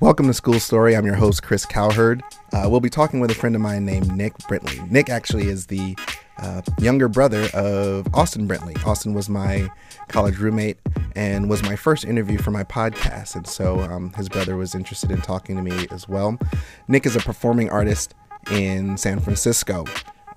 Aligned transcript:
Welcome 0.00 0.28
to 0.28 0.32
School 0.32 0.60
Story. 0.60 0.94
I'm 0.94 1.04
your 1.04 1.16
host, 1.16 1.42
Chris 1.42 1.66
Cowherd. 1.66 2.22
Uh, 2.52 2.68
we'll 2.70 2.78
be 2.78 2.88
talking 2.88 3.18
with 3.18 3.32
a 3.32 3.34
friend 3.34 3.56
of 3.56 3.60
mine 3.60 3.84
named 3.84 4.16
Nick 4.16 4.32
Brentley. 4.38 4.88
Nick 4.88 5.10
actually 5.10 5.48
is 5.48 5.66
the 5.66 5.96
uh, 6.40 6.62
younger 6.78 7.08
brother 7.08 7.48
of 7.52 8.06
Austin 8.14 8.46
Brentley. 8.46 8.80
Austin 8.86 9.12
was 9.12 9.28
my 9.28 9.68
college 10.06 10.38
roommate 10.38 10.78
and 11.16 11.50
was 11.50 11.64
my 11.64 11.74
first 11.74 12.04
interview 12.04 12.38
for 12.38 12.52
my 12.52 12.62
podcast. 12.62 13.34
And 13.34 13.44
so 13.44 13.80
um, 13.80 14.12
his 14.12 14.28
brother 14.28 14.56
was 14.56 14.72
interested 14.72 15.10
in 15.10 15.20
talking 15.20 15.56
to 15.56 15.62
me 15.62 15.88
as 15.90 16.08
well. 16.08 16.38
Nick 16.86 17.04
is 17.04 17.16
a 17.16 17.20
performing 17.20 17.68
artist 17.68 18.14
in 18.52 18.96
San 18.96 19.18
Francisco. 19.18 19.84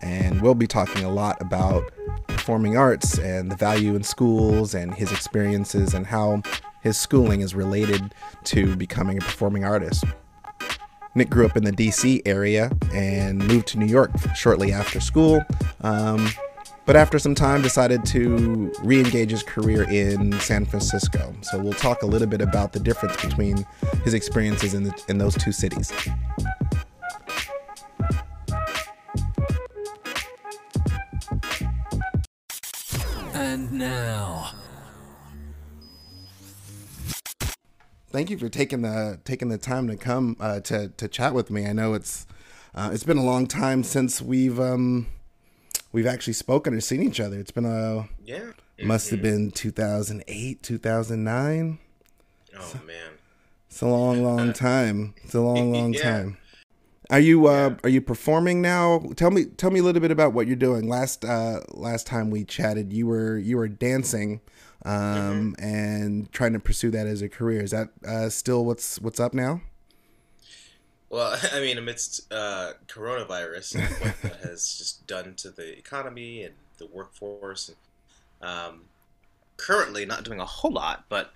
And 0.01 0.41
we'll 0.41 0.55
be 0.55 0.65
talking 0.65 1.03
a 1.03 1.11
lot 1.11 1.39
about 1.39 1.83
performing 2.25 2.77
arts 2.77 3.19
and 3.19 3.51
the 3.51 3.55
value 3.55 3.93
in 3.93 4.01
schools 4.01 4.73
and 4.73 4.95
his 4.95 5.11
experiences 5.11 5.93
and 5.93 6.07
how 6.07 6.41
his 6.81 6.97
schooling 6.97 7.41
is 7.41 7.55
related 7.55 8.13
to 8.45 8.75
becoming 8.75 9.17
a 9.17 9.21
performing 9.21 9.63
artist. 9.63 10.03
Nick 11.13 11.29
grew 11.29 11.45
up 11.45 11.57
in 11.57 11.63
the 11.63 11.71
DC 11.71 12.21
area 12.25 12.71
and 12.93 13.45
moved 13.47 13.67
to 13.67 13.77
New 13.77 13.85
York 13.85 14.11
shortly 14.35 14.71
after 14.71 15.01
school. 15.01 15.41
Um, 15.81 16.29
but 16.85 16.95
after 16.95 17.19
some 17.19 17.35
time, 17.35 17.61
decided 17.61 18.05
to 18.07 18.71
re 18.83 18.99
engage 18.99 19.31
his 19.31 19.43
career 19.43 19.83
in 19.89 20.37
San 20.39 20.65
Francisco. 20.65 21.33
So 21.41 21.59
we'll 21.59 21.73
talk 21.73 22.01
a 22.01 22.05
little 22.05 22.27
bit 22.27 22.41
about 22.41 22.73
the 22.73 22.79
difference 22.79 23.15
between 23.17 23.65
his 24.03 24.13
experiences 24.13 24.73
in, 24.73 24.83
the, 24.83 25.03
in 25.07 25.17
those 25.17 25.35
two 25.35 25.51
cities. 25.51 25.91
And 33.33 33.71
now, 33.71 34.51
thank 38.11 38.29
you 38.29 38.37
for 38.37 38.49
taking 38.49 38.81
the 38.81 39.19
taking 39.25 39.49
the 39.49 39.57
time 39.57 39.87
to 39.87 39.95
come 39.95 40.37
uh, 40.39 40.59
to 40.61 40.89
to 40.89 41.07
chat 41.07 41.33
with 41.33 41.49
me. 41.49 41.65
I 41.67 41.73
know 41.73 41.93
it's 41.93 42.25
uh, 42.75 42.89
it's 42.93 43.03
been 43.03 43.17
a 43.17 43.23
long 43.23 43.47
time 43.47 43.83
since 43.83 44.21
we've 44.21 44.59
um, 44.59 45.07
we've 45.91 46.07
actually 46.07 46.33
spoken 46.33 46.73
or 46.73 46.81
seen 46.81 47.01
each 47.01 47.19
other. 47.19 47.39
It's 47.39 47.51
been 47.51 47.65
a 47.65 48.07
Yeah. 48.25 48.51
must 48.81 49.09
have 49.11 49.21
been 49.21 49.51
2008, 49.51 50.63
2009. 50.63 51.79
Oh 52.57 52.73
man. 52.85 52.95
It's 53.69 53.81
a 53.81 53.87
long, 53.87 54.23
long 54.31 54.53
time. 54.53 55.13
It's 55.23 55.33
a 55.33 55.41
long, 55.41 55.71
long 55.73 55.93
Yeah. 55.93 56.01
time. 56.01 56.37
Are 57.09 57.19
you 57.19 57.47
uh, 57.47 57.75
are 57.83 57.89
you 57.89 58.01
performing 58.01 58.61
now? 58.61 58.99
Tell 59.17 59.31
me 59.31 59.45
tell 59.45 59.69
me 59.69 59.81
a 59.81 59.83
little 59.83 60.01
bit 60.01 60.11
about 60.11 60.31
what 60.33 60.47
you're 60.47 60.55
doing. 60.55 60.87
Last 60.87 61.25
uh, 61.25 61.59
last 61.71 62.07
time 62.07 62.29
we 62.29 62.45
chatted, 62.45 62.93
you 62.93 63.05
were 63.07 63.37
you 63.37 63.57
were 63.57 63.67
dancing 63.67 64.39
um, 64.85 65.55
Mm-hmm. 65.59 65.63
and 65.63 66.31
trying 66.31 66.53
to 66.53 66.59
pursue 66.59 66.91
that 66.91 67.07
as 67.07 67.21
a 67.21 67.29
career. 67.29 67.61
Is 67.61 67.71
that 67.71 67.89
uh, 68.07 68.29
still 68.29 68.65
what's 68.65 68.99
what's 68.99 69.19
up 69.19 69.33
now? 69.33 69.61
Well, 71.09 71.37
I 71.53 71.59
mean, 71.59 71.77
amidst 71.77 72.31
uh, 72.31 72.73
coronavirus 72.87 73.75
and 73.75 73.89
what 73.99 74.21
that 74.21 74.41
has 74.47 74.77
just 74.77 75.05
done 75.07 75.35
to 75.35 75.49
the 75.49 75.77
economy 75.77 76.43
and 76.43 76.55
the 76.77 76.87
workforce, 76.87 77.69
and 77.69 78.49
um, 78.49 78.81
currently 79.57 80.05
not 80.05 80.23
doing 80.23 80.39
a 80.39 80.45
whole 80.45 80.71
lot, 80.71 81.05
but 81.09 81.31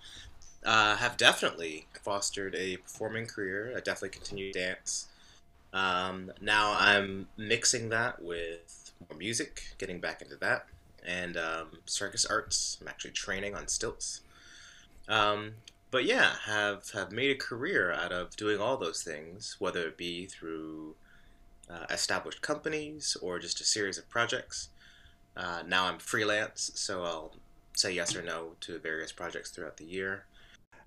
uh, 0.66 0.96
have 0.96 1.18
definitely 1.18 1.88
fostered 2.02 2.56
a 2.56 2.78
performing 2.78 3.28
career. 3.28 3.74
I 3.76 3.80
definitely 3.82 4.10
continue 4.10 4.52
to 4.52 4.60
dance. 4.60 5.08
Um, 5.74 6.32
now 6.42 6.76
I'm 6.80 7.28
mixing 7.38 7.90
that 7.90 8.22
with 8.22 8.94
more 9.10 9.18
music, 9.20 9.64
getting 9.78 10.00
back 10.00 10.22
into 10.22 10.38
that, 10.38 10.68
and 11.06 11.38
um, 11.38 11.68
circus 11.86 12.26
arts. 12.26 12.78
I'm 12.82 12.88
actually 12.88 13.12
training 13.12 13.56
on 13.56 13.68
stilts. 13.68 14.22
Um, 15.08 15.54
but 15.92 16.06
yeah, 16.06 16.34
have 16.46 16.90
have 16.92 17.12
made 17.12 17.32
a 17.32 17.36
career 17.36 17.92
out 17.92 18.12
of 18.12 18.36
doing 18.36 18.60
all 18.60 18.78
those 18.78 19.04
things, 19.04 19.56
whether 19.60 19.88
it 19.88 19.98
be 19.98 20.26
through 20.26 20.96
uh, 21.70 21.86
established 21.90 22.42
companies 22.42 23.16
or 23.22 23.40
just 23.40 23.62
a 23.62 23.64
series 23.64 23.98
of 23.98 24.10
projects. 24.10 24.70
Uh, 25.38 25.64
now 25.68 25.86
I'm 25.86 26.00
freelance, 26.00 26.72
so 26.76 27.04
I'll 27.04 27.36
say 27.74 27.92
yes 27.92 28.16
or 28.16 28.22
no 28.22 28.52
to 28.62 28.80
various 28.80 29.12
projects 29.12 29.52
throughout 29.52 29.78
the 29.78 29.86
year. 29.86 30.26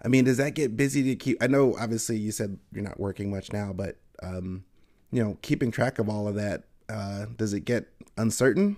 I 0.02 0.08
mean, 0.08 0.24
does 0.24 0.36
that 0.36 0.54
get 0.54 0.76
busy 0.76 1.02
to 1.04 1.16
keep? 1.16 1.42
I 1.42 1.46
know, 1.46 1.76
obviously, 1.78 2.16
you 2.16 2.30
said 2.30 2.58
you're 2.72 2.84
not 2.84 3.00
working 3.00 3.30
much 3.30 3.52
now, 3.52 3.72
but 3.72 3.96
um, 4.22 4.64
you 5.10 5.22
know, 5.22 5.38
keeping 5.42 5.70
track 5.70 5.98
of 5.98 6.08
all 6.08 6.28
of 6.28 6.34
that, 6.36 6.64
uh, 6.88 7.26
does 7.36 7.52
it 7.52 7.60
get 7.60 7.88
uncertain? 8.16 8.76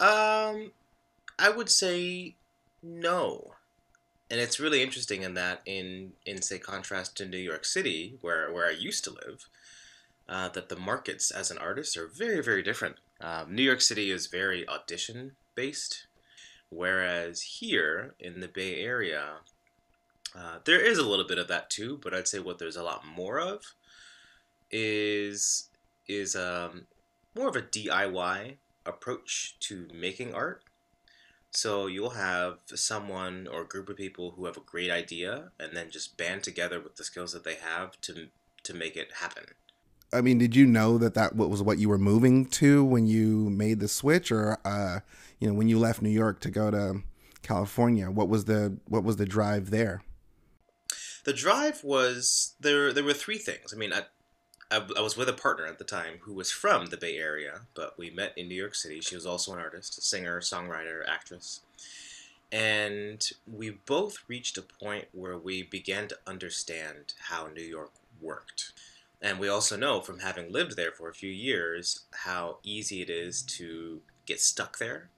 Um, 0.00 0.72
I 1.38 1.50
would 1.50 1.70
say 1.70 2.36
no, 2.82 3.54
and 4.30 4.40
it's 4.40 4.60
really 4.60 4.82
interesting 4.82 5.22
in 5.22 5.34
that 5.34 5.62
in 5.66 6.12
in 6.26 6.42
say 6.42 6.58
contrast 6.58 7.16
to 7.16 7.26
New 7.26 7.38
York 7.38 7.64
City, 7.64 8.18
where 8.20 8.52
where 8.52 8.66
I 8.66 8.72
used 8.72 9.04
to 9.04 9.10
live, 9.10 9.48
uh, 10.28 10.48
that 10.50 10.68
the 10.68 10.76
markets 10.76 11.30
as 11.30 11.50
an 11.50 11.58
artist 11.58 11.96
are 11.96 12.08
very 12.08 12.42
very 12.42 12.62
different. 12.62 12.96
Um, 13.20 13.54
New 13.54 13.62
York 13.62 13.80
City 13.80 14.10
is 14.10 14.26
very 14.26 14.68
audition 14.68 15.32
based, 15.54 16.06
whereas 16.70 17.42
here 17.42 18.14
in 18.18 18.40
the 18.40 18.48
Bay 18.48 18.82
Area, 18.82 19.36
uh, 20.36 20.58
there 20.64 20.80
is 20.80 20.98
a 20.98 21.08
little 21.08 21.26
bit 21.26 21.38
of 21.38 21.48
that 21.48 21.70
too. 21.70 21.98
But 22.02 22.14
I'd 22.14 22.28
say 22.28 22.40
what 22.40 22.58
there's 22.58 22.76
a 22.76 22.82
lot 22.82 23.06
more 23.06 23.38
of 23.38 23.62
is 24.70 25.68
is 26.08 26.34
um, 26.34 26.86
more 27.34 27.48
of 27.48 27.56
a 27.56 27.62
DIY 27.62 28.56
approach 28.86 29.56
to 29.60 29.88
making 29.94 30.34
art. 30.34 30.62
So 31.50 31.86
you'll 31.86 32.10
have 32.10 32.58
someone 32.66 33.46
or 33.50 33.62
a 33.62 33.66
group 33.66 33.88
of 33.88 33.96
people 33.96 34.32
who 34.32 34.46
have 34.46 34.56
a 34.56 34.60
great 34.60 34.90
idea 34.90 35.52
and 35.60 35.76
then 35.76 35.90
just 35.90 36.16
band 36.16 36.42
together 36.42 36.80
with 36.80 36.96
the 36.96 37.04
skills 37.04 37.32
that 37.32 37.44
they 37.44 37.54
have 37.54 38.00
to 38.02 38.28
to 38.64 38.74
make 38.74 38.96
it 38.96 39.12
happen. 39.20 39.44
I 40.12 40.20
mean, 40.20 40.38
did 40.38 40.54
you 40.54 40.64
know 40.64 40.96
that 40.98 41.14
that 41.14 41.36
was 41.36 41.62
what 41.62 41.78
you 41.78 41.88
were 41.88 41.98
moving 41.98 42.46
to 42.46 42.84
when 42.84 43.06
you 43.06 43.50
made 43.50 43.80
the 43.80 43.88
switch, 43.88 44.30
or 44.30 44.58
uh, 44.64 45.00
you 45.40 45.48
know, 45.48 45.54
when 45.54 45.68
you 45.68 45.78
left 45.78 46.02
New 46.02 46.08
York 46.08 46.40
to 46.40 46.50
go 46.50 46.70
to 46.70 47.02
California? 47.42 48.10
What 48.10 48.28
was 48.28 48.44
the 48.44 48.78
what 48.86 49.02
was 49.02 49.16
the 49.16 49.26
drive 49.26 49.70
there? 49.70 50.02
The 51.24 51.32
drive 51.32 51.82
was 51.82 52.54
there. 52.60 52.92
There 52.92 53.04
were 53.04 53.12
three 53.12 53.38
things. 53.38 53.72
I 53.74 53.76
mean, 53.76 53.92
I, 53.92 54.02
I, 54.74 54.98
I 54.98 55.00
was 55.00 55.16
with 55.16 55.28
a 55.28 55.34
partner 55.34 55.66
at 55.66 55.78
the 55.78 55.84
time 55.84 56.18
who 56.22 56.34
was 56.34 56.50
from 56.50 56.86
the 56.86 56.96
Bay 56.96 57.16
Area, 57.16 57.60
but 57.74 57.96
we 57.96 58.10
met 58.10 58.32
in 58.36 58.48
New 58.48 58.54
York 58.54 58.74
City. 58.74 59.00
She 59.00 59.14
was 59.14 59.26
also 59.26 59.52
an 59.52 59.60
artist, 59.60 59.98
a 59.98 60.00
singer, 60.00 60.40
songwriter, 60.40 61.06
actress, 61.06 61.60
and 62.50 63.30
we 63.52 63.70
both 63.70 64.18
reached 64.28 64.58
a 64.58 64.62
point 64.62 65.06
where 65.12 65.38
we 65.38 65.62
began 65.62 66.08
to 66.08 66.18
understand 66.26 67.14
how 67.28 67.48
New 67.48 67.62
York 67.62 67.92
worked. 68.20 68.72
And 69.20 69.38
we 69.38 69.48
also 69.48 69.76
know 69.76 70.00
from 70.00 70.20
having 70.20 70.52
lived 70.52 70.76
there 70.76 70.92
for 70.92 71.08
a 71.08 71.14
few 71.14 71.30
years 71.30 72.00
how 72.12 72.58
easy 72.62 73.00
it 73.00 73.10
is 73.10 73.42
to 73.42 74.00
get 74.26 74.40
stuck 74.40 74.78
there 74.78 75.08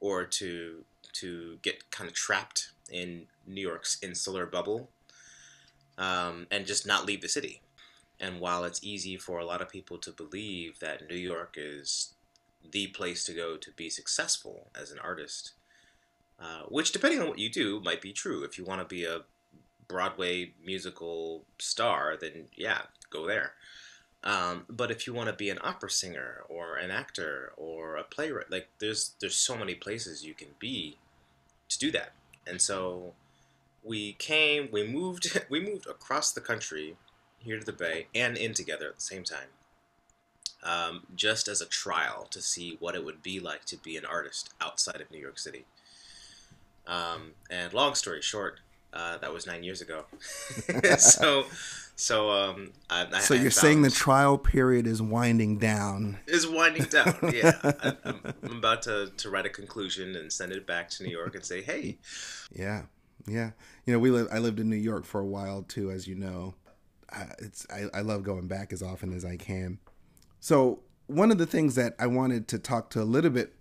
or 0.00 0.24
to 0.24 0.84
to 1.14 1.58
get 1.62 1.90
kind 1.90 2.08
of 2.08 2.14
trapped 2.14 2.70
in 2.90 3.26
New 3.46 3.60
York's 3.60 3.98
insular 4.02 4.46
bubble 4.46 4.90
um, 5.96 6.46
and 6.50 6.66
just 6.66 6.86
not 6.86 7.06
leave 7.06 7.22
the 7.22 7.28
city. 7.28 7.60
And 8.20 8.40
while 8.40 8.64
it's 8.64 8.82
easy 8.82 9.16
for 9.16 9.38
a 9.38 9.44
lot 9.44 9.62
of 9.62 9.68
people 9.68 9.98
to 9.98 10.10
believe 10.10 10.80
that 10.80 11.08
New 11.08 11.16
York 11.16 11.54
is 11.56 12.14
the 12.70 12.88
place 12.88 13.24
to 13.24 13.32
go 13.32 13.56
to 13.56 13.70
be 13.72 13.88
successful 13.88 14.68
as 14.78 14.90
an 14.90 14.98
artist, 14.98 15.52
uh, 16.40 16.62
which, 16.68 16.92
depending 16.92 17.20
on 17.20 17.28
what 17.28 17.38
you 17.38 17.48
do, 17.48 17.80
might 17.80 18.02
be 18.02 18.12
true. 18.12 18.42
If 18.42 18.58
you 18.58 18.64
want 18.64 18.80
to 18.80 18.86
be 18.86 19.04
a 19.04 19.22
Broadway 19.86 20.52
musical 20.64 21.44
star, 21.58 22.16
then 22.20 22.46
yeah, 22.56 22.82
go 23.10 23.26
there. 23.26 23.52
Um, 24.24 24.64
but 24.68 24.90
if 24.90 25.06
you 25.06 25.14
want 25.14 25.28
to 25.28 25.32
be 25.32 25.48
an 25.48 25.58
opera 25.62 25.90
singer 25.90 26.42
or 26.48 26.76
an 26.76 26.90
actor 26.90 27.52
or 27.56 27.96
a 27.96 28.02
playwright, 28.02 28.50
like 28.50 28.68
there's 28.80 29.12
there's 29.20 29.36
so 29.36 29.56
many 29.56 29.74
places 29.74 30.24
you 30.24 30.34
can 30.34 30.48
be 30.58 30.98
to 31.68 31.78
do 31.78 31.90
that. 31.92 32.12
And 32.46 32.60
so 32.60 33.14
we 33.82 34.14
came, 34.14 34.68
we 34.72 34.86
moved, 34.86 35.40
we 35.48 35.60
moved 35.60 35.86
across 35.86 36.32
the 36.32 36.40
country 36.40 36.96
here 37.38 37.58
to 37.58 37.64
the 37.64 37.72
Bay 37.72 38.06
and 38.14 38.36
in 38.36 38.54
together 38.54 38.88
at 38.88 38.96
the 38.96 39.00
same 39.00 39.24
time, 39.24 39.48
um, 40.62 41.02
just 41.14 41.48
as 41.48 41.60
a 41.60 41.66
trial 41.66 42.26
to 42.30 42.40
see 42.40 42.76
what 42.80 42.94
it 42.94 43.04
would 43.04 43.22
be 43.22 43.40
like 43.40 43.64
to 43.66 43.76
be 43.76 43.96
an 43.96 44.04
artist 44.04 44.50
outside 44.60 45.00
of 45.00 45.10
New 45.10 45.18
York 45.18 45.38
City. 45.38 45.64
Um, 46.86 47.32
and 47.50 47.72
long 47.72 47.94
story 47.94 48.22
short, 48.22 48.60
uh, 48.92 49.18
that 49.18 49.32
was 49.32 49.46
nine 49.46 49.62
years 49.62 49.80
ago. 49.82 50.04
so, 50.98 51.44
so 51.96 52.30
um, 52.30 52.70
I, 52.88 53.06
I, 53.12 53.20
So 53.20 53.34
I 53.34 53.38
you're 53.38 53.50
saying 53.50 53.82
the 53.82 53.90
trial 53.90 54.38
period 54.38 54.86
is 54.86 55.02
winding 55.02 55.58
down. 55.58 56.18
is 56.26 56.46
winding 56.46 56.84
down. 56.84 57.14
Yeah, 57.34 57.52
I, 57.62 57.96
I'm, 58.04 58.20
I'm 58.42 58.56
about 58.56 58.82
to, 58.82 59.12
to 59.18 59.30
write 59.30 59.44
a 59.44 59.50
conclusion 59.50 60.16
and 60.16 60.32
send 60.32 60.52
it 60.52 60.66
back 60.66 60.88
to 60.90 61.04
New 61.04 61.10
York 61.10 61.34
and 61.34 61.44
say, 61.44 61.60
hey, 61.60 61.98
Yeah, 62.52 62.84
yeah. 63.26 63.50
You 63.84 63.92
know, 63.92 63.98
we 63.98 64.10
live. 64.10 64.28
I 64.32 64.38
lived 64.38 64.58
in 64.58 64.68
New 64.70 64.76
York 64.76 65.04
for 65.04 65.20
a 65.20 65.26
while 65.26 65.62
too, 65.62 65.90
as 65.90 66.06
you 66.08 66.14
know. 66.14 66.54
I, 67.12 67.26
it's 67.38 67.66
I, 67.70 67.86
I 67.94 68.00
love 68.00 68.22
going 68.22 68.46
back 68.46 68.72
as 68.72 68.82
often 68.82 69.12
as 69.12 69.24
I 69.24 69.36
can. 69.36 69.78
So 70.40 70.80
one 71.06 71.30
of 71.30 71.38
the 71.38 71.46
things 71.46 71.74
that 71.76 71.94
I 71.98 72.06
wanted 72.06 72.48
to 72.48 72.58
talk 72.58 72.90
to 72.90 73.02
a 73.02 73.04
little 73.04 73.30
bit 73.30 73.54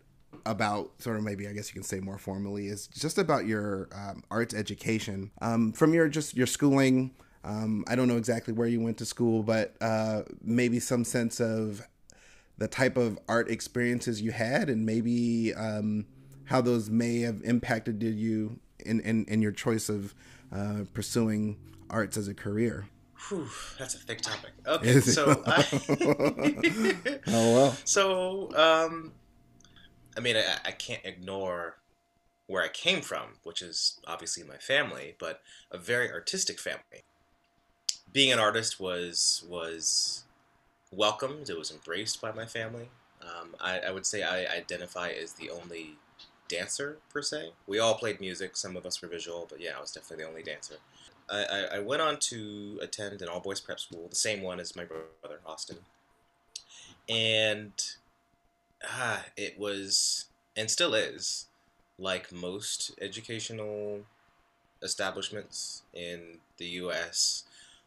about 0.46 1.02
sort 1.02 1.18
of 1.18 1.24
maybe 1.24 1.48
I 1.48 1.54
guess 1.54 1.70
you 1.70 1.74
can 1.74 1.84
say 1.84 2.00
more 2.00 2.18
formally 2.18 2.68
is 2.68 2.88
just 2.88 3.18
about 3.18 3.46
your 3.46 3.90
um, 3.94 4.24
arts 4.30 4.54
education 4.54 5.32
um, 5.42 5.74
from 5.74 5.94
your 5.94 6.08
just 6.08 6.36
your 6.36 6.48
schooling. 6.48 7.12
Um, 7.44 7.86
I 7.88 7.96
don't 7.96 8.08
know 8.08 8.18
exactly 8.18 8.54
where 8.54 8.68
you 8.68 8.82
went 8.82 8.98
to 8.98 9.06
school, 9.06 9.44
but 9.44 9.76
uh, 9.80 10.24
maybe 10.42 10.80
some 10.80 11.06
sense 11.06 11.40
of 11.40 11.88
the 12.58 12.68
type 12.68 12.98
of 12.98 13.18
art 13.30 13.50
experiences 13.50 14.22
you 14.22 14.32
had, 14.32 14.70
and 14.70 14.86
maybe 14.86 15.54
um, 15.54 16.06
how 16.46 16.60
those 16.60 16.90
may 16.90 17.20
have 17.20 17.42
impacted 17.44 18.02
you 18.02 18.60
in, 18.86 19.00
in, 19.02 19.26
in 19.26 19.42
your 19.42 19.52
choice 19.52 19.90
of 19.90 20.14
uh, 20.52 20.84
pursuing 20.94 21.58
arts 21.90 22.18
as 22.18 22.28
a 22.28 22.34
career. 22.34 22.88
Whew, 23.30 23.48
that's 23.78 23.96
a 23.96 24.00
thick 24.00 24.22
topic. 24.22 24.52
Okay, 24.68 25.00
so 25.00 25.44
I, 25.48 25.66
oh 27.28 27.54
well. 27.54 27.78
So 27.86 28.52
um, 28.56 29.14
I 30.16 30.20
mean, 30.20 30.36
I, 30.36 30.58
I 30.66 30.72
can't 30.72 31.06
ignore 31.06 31.78
where 32.48 32.64
I 32.64 32.70
came 32.70 33.02
from, 33.02 33.36
which 33.44 33.62
is 33.62 34.00
obviously 34.08 34.44
my 34.44 34.58
family, 34.58 35.16
but 35.20 35.42
a 35.72 35.78
very 35.78 36.12
artistic 36.12 36.60
family. 36.60 37.04
Being 38.12 38.32
an 38.32 38.40
artist 38.40 38.80
was 38.80 39.46
was 39.48 40.24
welcomed. 40.92 41.50
It 41.50 41.58
was 41.58 41.72
embraced 41.72 42.22
by 42.22 42.32
my 42.32 42.46
family. 42.46 42.90
Um, 43.22 43.56
I, 43.60 43.80
I 43.80 43.92
would 43.92 44.06
say 44.06 44.24
I 44.24 44.46
identify 44.46 45.10
as 45.10 45.34
the 45.34 45.50
only 45.50 45.96
dancer 46.48 46.98
per 47.10 47.22
se. 47.22 47.52
We 47.66 47.80
all 47.80 47.96
played 47.96 48.20
music. 48.20 48.56
Some 48.56 48.76
of 48.78 48.86
us 48.86 49.02
were 49.02 49.08
visual, 49.08 49.48
but 49.50 49.60
yeah, 49.60 49.72
I 49.78 49.82
was 49.82 49.92
definitely 49.92 50.24
the 50.24 50.30
only 50.30 50.44
dancer. 50.44 50.76
I, 51.30 51.68
I, 51.74 51.80
went 51.80 52.02
on 52.02 52.18
to 52.18 52.80
attend 52.82 53.22
an 53.22 53.28
all 53.28 53.40
boys 53.40 53.60
prep 53.60 53.80
school, 53.80 54.08
the 54.10 54.16
same 54.16 54.42
one 54.42 54.60
as 54.60 54.76
my 54.76 54.86
brother 54.86 55.40
Austin, 55.46 55.78
and 57.10 57.72
ah, 58.84 59.26
it 59.36 59.60
was 59.60 60.26
and 60.56 60.72
still 60.72 60.94
is 60.94 61.48
like 62.00 62.32
most 62.32 62.92
educational 63.02 64.02
establishments 64.82 65.84
in 65.94 66.38
the 66.58 66.66
U.S. 66.66 67.44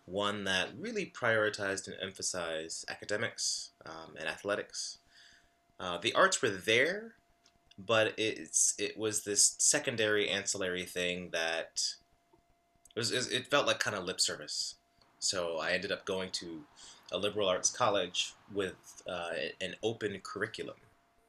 One 0.06 0.44
that 0.44 0.70
really 0.78 1.06
prioritized 1.06 1.86
and 1.86 1.96
emphasized 2.02 2.90
academics 2.90 3.70
um, 3.86 4.16
and 4.18 4.28
athletics. 4.28 4.98
Uh, 5.78 5.98
the 5.98 6.12
arts 6.12 6.42
were 6.42 6.50
there, 6.50 7.14
but 7.78 8.12
it's 8.18 8.74
it 8.78 8.98
was 8.98 9.24
this 9.24 9.54
secondary 9.58 10.28
ancillary 10.28 10.84
thing 10.84 11.30
that 11.32 11.94
it 12.94 12.98
was 12.98 13.12
it 13.12 13.46
felt 13.46 13.66
like 13.66 13.78
kind 13.78 13.96
of 13.96 14.04
lip 14.04 14.20
service. 14.20 14.76
So 15.18 15.58
I 15.58 15.72
ended 15.72 15.92
up 15.92 16.04
going 16.04 16.30
to 16.32 16.62
a 17.12 17.18
liberal 17.18 17.48
arts 17.48 17.70
college 17.70 18.32
with 18.52 19.02
uh, 19.08 19.30
an 19.60 19.74
open 19.82 20.18
curriculum. 20.22 20.76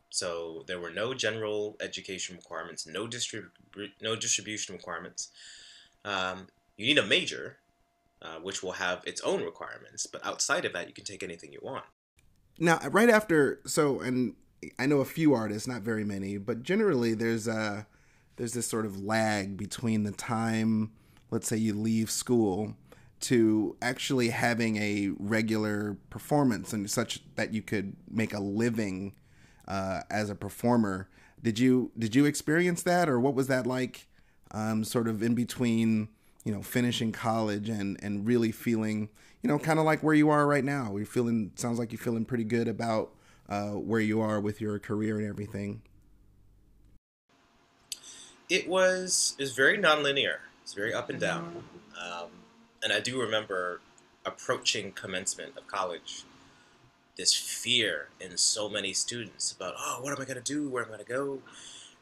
So 0.10 0.64
there 0.68 0.80
were 0.80 0.92
no 0.92 1.14
general 1.14 1.78
education 1.82 2.36
requirements, 2.36 2.86
no 2.86 3.08
distrib- 3.08 3.50
no 4.02 4.16
distribution 4.16 4.76
requirements. 4.76 5.30
Um, 6.04 6.48
you 6.78 6.86
need 6.86 6.98
a 6.98 7.06
major, 7.06 7.58
uh, 8.22 8.38
which 8.42 8.62
will 8.62 8.74
have 8.74 9.04
its 9.06 9.22
own 9.22 9.44
requirements, 9.44 10.06
but 10.06 10.26
outside 10.26 10.66
of 10.66 10.74
that, 10.74 10.88
you 10.88 10.94
can 10.94 11.06
take 11.06 11.24
anything 11.24 11.54
you 11.54 11.60
want. 11.62 11.86
Now, 12.60 12.80
right 12.90 13.10
after, 13.10 13.62
so, 13.66 14.02
and 14.02 14.36
I 14.78 14.86
know 14.86 15.00
a 15.00 15.06
few 15.06 15.34
artists, 15.34 15.68
not 15.68 15.82
very 15.82 16.04
many, 16.04 16.38
but 16.38 16.64
generally 16.64 17.14
there's 17.14 17.48
a 17.48 17.88
there's 18.36 18.54
this 18.54 18.68
sort 18.68 18.86
of 18.86 19.02
lag 19.02 19.58
between 19.58 20.04
the 20.04 20.12
time, 20.12 20.92
let's 21.32 21.48
say 21.48 21.58
you 21.58 21.74
leave 21.74 22.12
school, 22.12 22.76
to 23.22 23.76
actually 23.82 24.30
having 24.30 24.78
a 24.78 25.12
regular 25.20 25.98
performance 26.10 26.74
and 26.74 26.90
such 26.90 27.22
that 27.36 27.54
you 27.54 27.62
could 27.62 27.96
make 28.10 28.34
a 28.34 28.40
living 28.40 29.14
uh, 29.68 30.02
as 30.10 30.30
a 30.30 30.36
performer. 30.36 31.08
Did 31.42 31.60
you 31.60 31.92
did 31.98 32.16
you 32.16 32.26
experience 32.26 32.84
that, 32.84 33.10
or 33.10 33.20
what 33.20 33.34
was 33.34 33.48
that 33.48 33.66
like? 33.66 34.08
Um, 34.52 34.84
sort 34.84 35.08
of 35.08 35.24
in 35.24 35.34
between, 35.34 36.10
you 36.44 36.54
know, 36.54 36.62
finishing 36.62 37.12
college 37.12 37.70
and 37.70 37.98
and 38.04 38.28
really 38.28 38.52
feeling, 38.52 39.10
you 39.42 39.48
know, 39.48 39.58
kind 39.58 39.80
of 39.80 39.86
like 39.86 40.04
where 40.04 40.14
you 40.14 40.30
are 40.30 40.46
right 40.46 40.64
now. 40.64 40.96
You're 40.98 41.06
feeling 41.06 41.52
sounds 41.56 41.80
like 41.80 41.92
you're 41.92 42.00
feeling 42.00 42.26
pretty 42.26 42.44
good 42.44 42.68
about 42.68 43.12
uh, 43.52 43.72
where 43.72 44.00
you 44.00 44.22
are 44.22 44.40
with 44.40 44.62
your 44.62 44.80
career 44.80 45.20
and 45.20 45.28
everything? 45.28 45.82
It 48.50 48.68
was 48.68 49.36
is 49.38 49.54
very 49.56 49.78
nonlinear. 49.78 50.38
It's 50.72 50.78
very 50.78 50.94
up 50.94 51.10
and 51.10 51.20
down, 51.20 51.66
um, 52.02 52.30
and 52.82 52.94
I 52.94 53.02
do 53.02 53.20
remember 53.20 53.82
approaching 54.26 54.94
commencement 54.94 55.58
of 55.58 55.68
college. 55.68 56.24
This 57.18 57.34
fear 57.34 58.08
in 58.22 58.38
so 58.38 58.70
many 58.70 58.94
students 58.94 59.52
about 59.52 59.74
oh, 59.78 59.98
what 60.00 60.14
am 60.14 60.22
I 60.22 60.24
going 60.24 60.42
to 60.42 60.54
do? 60.54 60.70
Where 60.70 60.84
am 60.84 60.88
I 60.88 60.96
going 60.96 61.06
to 61.06 61.14
go? 61.14 61.40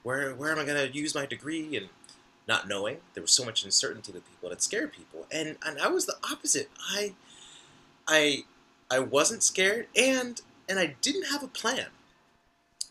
Where 0.03 0.35
where 0.35 0.51
am 0.51 0.59
I 0.59 0.65
going 0.65 0.87
to 0.87 0.95
use 0.95 1.15
my 1.15 1.25
degree? 1.25 1.77
And 1.77 1.89
not 2.47 2.67
knowing 2.67 2.97
there 3.15 3.23
was 3.23 3.31
so 3.31 3.43
much 3.43 3.65
uncertainty 3.65 4.11
with 4.11 4.29
people 4.29 4.51
that 4.51 4.61
scared 4.61 4.93
people, 4.93 5.25
and 5.31 5.57
and 5.65 5.79
I 5.79 5.87
was 5.87 6.05
the 6.05 6.17
opposite. 6.31 6.69
I 6.91 7.15
I 8.07 8.43
I 8.91 8.99
wasn't 8.99 9.41
scared, 9.41 9.87
and 9.95 10.39
and 10.69 10.77
I 10.77 10.95
didn't 11.01 11.31
have 11.31 11.41
a 11.41 11.47
plan. 11.47 11.87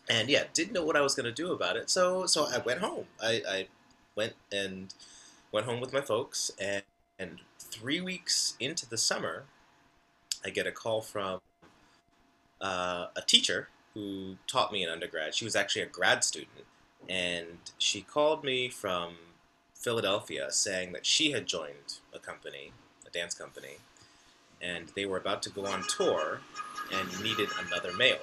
And 0.09 0.27
yeah, 0.27 0.43
didn't 0.53 0.73
know 0.73 0.83
what 0.83 0.97
I 0.97 1.01
was 1.01 1.15
going 1.15 1.27
to 1.27 1.31
do 1.31 1.53
about 1.53 1.77
it. 1.77 1.89
So 1.89 2.25
so 2.25 2.47
I 2.53 2.57
went 2.57 2.81
home. 2.81 3.05
I, 3.23 3.41
I 3.47 3.67
went 4.17 4.33
and 4.51 4.93
went 5.51 5.65
home 5.65 5.79
with 5.79 5.93
my 5.93 6.01
folks, 6.01 6.51
and, 6.59 6.83
and 7.17 7.39
three 7.57 8.01
weeks 8.01 8.55
into 8.59 8.87
the 8.87 8.97
summer, 8.97 9.45
I 10.45 10.49
get 10.49 10.67
a 10.67 10.71
call 10.71 11.01
from 11.01 11.41
uh, 12.61 13.07
a 13.15 13.21
teacher 13.25 13.69
who 13.93 14.37
taught 14.47 14.71
me 14.71 14.83
in 14.83 14.89
undergrad. 14.89 15.35
She 15.35 15.45
was 15.45 15.55
actually 15.55 15.81
a 15.81 15.87
grad 15.87 16.23
student, 16.23 16.65
and 17.07 17.57
she 17.77 18.01
called 18.01 18.43
me 18.43 18.69
from 18.69 19.15
Philadelphia 19.73 20.51
saying 20.51 20.91
that 20.93 21.05
she 21.05 21.31
had 21.31 21.47
joined 21.47 21.99
a 22.13 22.19
company, 22.19 22.71
a 23.07 23.09
dance 23.09 23.33
company, 23.33 23.77
and 24.61 24.89
they 24.95 25.05
were 25.05 25.17
about 25.17 25.41
to 25.43 25.49
go 25.49 25.65
on 25.65 25.83
tour 25.87 26.41
and 26.93 27.23
needed 27.23 27.49
another 27.67 27.93
male, 27.93 28.17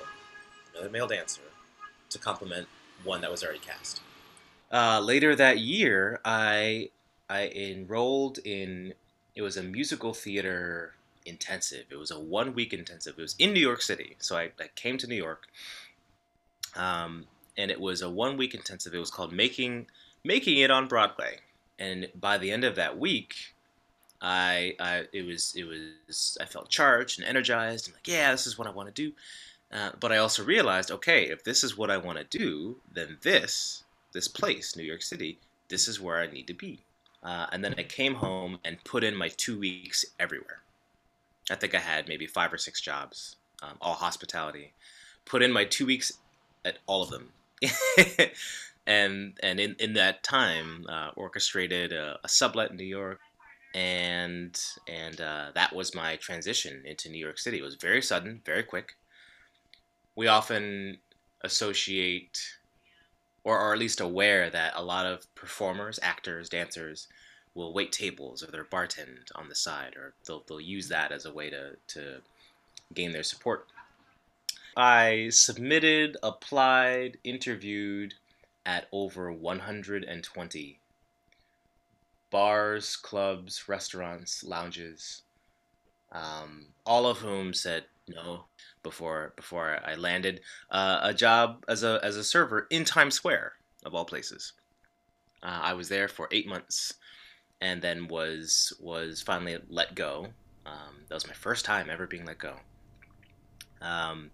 another 0.75 0.90
male 0.90 1.06
dancer, 1.06 1.40
to 2.11 2.19
complement 2.19 2.69
one 3.05 3.20
that 3.20 3.31
was 3.31 3.43
already 3.43 3.58
cast. 3.58 4.00
Uh, 4.70 5.00
later 5.00 5.34
that 5.34 5.58
year, 5.58 6.20
I 6.25 6.90
I 7.28 7.49
enrolled 7.49 8.38
in 8.44 8.94
it 9.34 9.43
was 9.43 9.56
a 9.56 9.62
musical 9.62 10.14
theater 10.14 10.94
intensive. 11.26 11.87
It 11.90 11.96
was 11.96 12.11
a 12.11 12.19
one 12.19 12.55
week 12.55 12.73
intensive. 12.73 13.19
It 13.19 13.23
was 13.23 13.37
in 13.38 13.52
New 13.52 13.61
York 13.61 13.82
City, 13.82 14.17
so 14.19 14.37
I, 14.37 14.52
I 14.58 14.69
came 14.75 14.96
to 14.99 15.06
New 15.06 15.17
York, 15.17 15.46
um, 16.75 17.26
and 17.58 17.70
it 17.70 17.81
was 17.81 18.00
a 18.02 18.08
one 18.08 18.37
week 18.37 18.55
intensive. 18.55 18.94
It 18.94 18.99
was 18.99 19.11
called 19.11 19.32
Making 19.32 19.87
Making 20.25 20.58
It 20.58 20.70
on 20.70 20.88
Broadway, 20.88 21.38
and 21.78 22.09
by 22.18 22.38
the 22.38 22.50
end 22.50 22.64
of 22.64 22.76
that 22.76 22.99
week, 22.99 23.54
I, 24.21 24.75
I 24.80 25.04
it 25.12 25.26
was 25.26 25.54
it 25.56 25.64
was 25.64 26.38
I 26.40 26.47
felt 26.47 26.71
charged 26.71 27.18
and 27.18 27.28
energized 27.28 27.87
and 27.87 27.95
like 27.95 28.09
yeah 28.09 28.33
this 28.33 28.47
is 28.47 28.56
what 28.56 28.66
I 28.66 28.71
want 28.71 28.95
to 28.95 29.02
do, 29.02 29.12
uh, 29.73 29.90
but 30.00 30.12
I 30.12 30.18
also 30.18 30.45
realized 30.45 30.90
okay 30.90 31.25
if 31.25 31.45
this 31.45 31.62
is 31.62 31.76
what 31.76 31.90
I 31.90 31.97
want 31.97 32.18
to 32.18 32.38
do 32.38 32.76
then 32.92 33.18
this 33.23 33.85
this 34.12 34.28
place 34.28 34.76
New 34.76 34.85
York 34.85 35.02
City 35.02 35.38
this 35.68 35.88
is 35.88 36.00
where 36.00 36.18
I 36.18 36.26
need 36.26 36.47
to 36.47 36.54
be, 36.54 36.80
uh, 37.26 37.47
and 37.50 37.64
then 37.64 37.75
I 37.76 37.83
came 37.83 38.14
home 38.14 38.59
and 38.64 38.83
put 38.85 39.02
in 39.02 39.16
my 39.16 39.28
two 39.28 39.59
weeks 39.59 40.04
everywhere. 40.21 40.61
I 41.50 41.56
think 41.56 41.75
I 41.75 41.80
had 41.80 42.09
maybe 42.09 42.26
five 42.26 42.52
or 42.52 42.59
six 42.59 42.80
jobs, 42.80 43.37
um, 43.62 43.76
all 43.80 43.95
hospitality. 43.95 44.73
Put 45.25 45.42
in 45.42 45.52
my 45.52 45.64
two 45.64 45.87
weeks 45.87 46.12
at 46.64 46.78
all 46.87 47.02
of 47.02 47.11
them. 47.11 47.33
and 48.87 49.35
and 49.42 49.59
in, 49.59 49.75
in 49.80 49.95
that 49.95 50.23
time, 50.23 50.87
uh, 50.88 51.11
orchestrated 51.16 51.92
a, 51.92 52.18
a 52.23 52.28
sublet 52.28 52.71
in 52.71 52.76
New 52.76 52.85
York, 52.85 53.18
and 53.75 54.56
and 54.87 55.21
uh, 55.21 55.47
that 55.54 55.75
was 55.75 55.97
my 55.97 56.16
transition 56.16 56.83
into 56.85 57.09
New 57.09 57.18
York 57.18 57.38
City. 57.38 57.59
It 57.59 57.64
was 57.64 57.75
very 57.75 58.02
sudden, 58.02 58.40
very 58.47 58.62
quick. 58.62 58.95
We 60.14 60.28
often 60.28 60.99
associate, 61.42 62.38
or 63.47 63.61
are 63.61 63.73
at 63.73 63.79
least 63.79 64.00
aware 64.00 64.50
that 64.50 64.73
a 64.75 64.83
lot 64.83 65.07
of 65.07 65.33
performers, 65.37 66.00
actors, 66.03 66.49
dancers 66.49 67.07
will 67.55 67.73
wait 67.73 67.93
tables 67.93 68.43
or 68.43 68.50
they're 68.50 68.65
bartend 68.65 69.31
on 69.37 69.49
the 69.49 69.55
side, 69.55 69.95
or 69.95 70.15
they'll 70.26 70.43
they'll 70.49 70.61
use 70.61 70.88
that 70.88 71.12
as 71.12 71.25
a 71.25 71.33
way 71.33 71.49
to 71.49 71.76
to 71.87 72.17
gain 72.93 73.12
their 73.12 73.23
support. 73.23 73.69
I 74.76 75.29
submitted, 75.31 76.17
applied, 76.25 77.19
interviewed 77.23 78.15
at 78.67 78.88
over 78.91 79.31
120 79.31 80.81
bars, 82.31 82.97
clubs, 82.97 83.69
restaurants, 83.69 84.43
lounges, 84.43 85.23
um, 86.11 86.67
all 86.85 87.07
of 87.07 87.19
whom 87.19 87.55
said 87.55 87.85
no 88.08 88.44
before 88.82 89.32
before 89.36 89.80
I 89.84 89.94
landed 89.94 90.40
uh, 90.70 91.00
a 91.02 91.14
job 91.14 91.64
as 91.68 91.82
a 91.82 92.00
as 92.02 92.16
a 92.16 92.25
server 92.25 92.66
in 92.70 92.84
Times 92.84 93.14
Square 93.14 93.52
of 93.84 93.94
all 93.94 94.04
places. 94.04 94.52
Uh, 95.42 95.60
I 95.62 95.72
was 95.75 95.88
there 95.88 96.08
for 96.08 96.28
eight 96.32 96.48
months, 96.48 96.94
and 97.60 97.82
then 97.82 98.08
was 98.08 98.72
was 98.80 99.22
finally 99.22 99.58
let 99.68 99.94
go. 99.94 100.28
Um, 100.64 101.04
that 101.08 101.14
was 101.14 101.26
my 101.26 101.34
first 101.34 101.64
time 101.64 101.88
ever 101.90 102.06
being 102.06 102.25
let 102.25 102.38
go. 102.38 102.54
Um, 103.80 104.30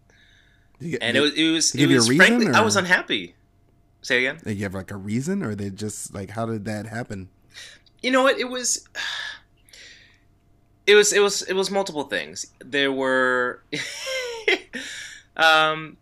get, 0.81 1.03
and 1.03 1.17
it 1.17 1.21
was 1.21 1.33
it 1.35 1.51
was, 1.51 1.75
it 1.75 1.87
was 1.89 2.07
frankly 2.09 2.47
or? 2.47 2.55
I 2.55 2.61
was 2.61 2.77
unhappy. 2.77 3.35
Say 4.03 4.25
again. 4.25 4.41
Did 4.43 4.57
you 4.57 4.65
have 4.65 4.75
like 4.75 4.91
a 4.91 4.97
reason, 4.97 5.43
or 5.43 5.55
they 5.55 5.71
just 5.71 6.15
like 6.15 6.31
how 6.31 6.47
did 6.47 6.65
that 6.65 6.87
happen? 6.87 7.29
You 8.03 8.11
know 8.11 8.23
what? 8.23 8.39
It 8.39 8.49
was. 8.49 8.87
It 10.87 10.95
was. 10.95 11.13
It 11.13 11.21
was. 11.21 11.43
It 11.43 11.55
was 11.55 11.71
multiple 11.71 12.05
things. 12.05 12.47
There 12.65 12.91
were. 12.93 13.63
um. 15.37 15.97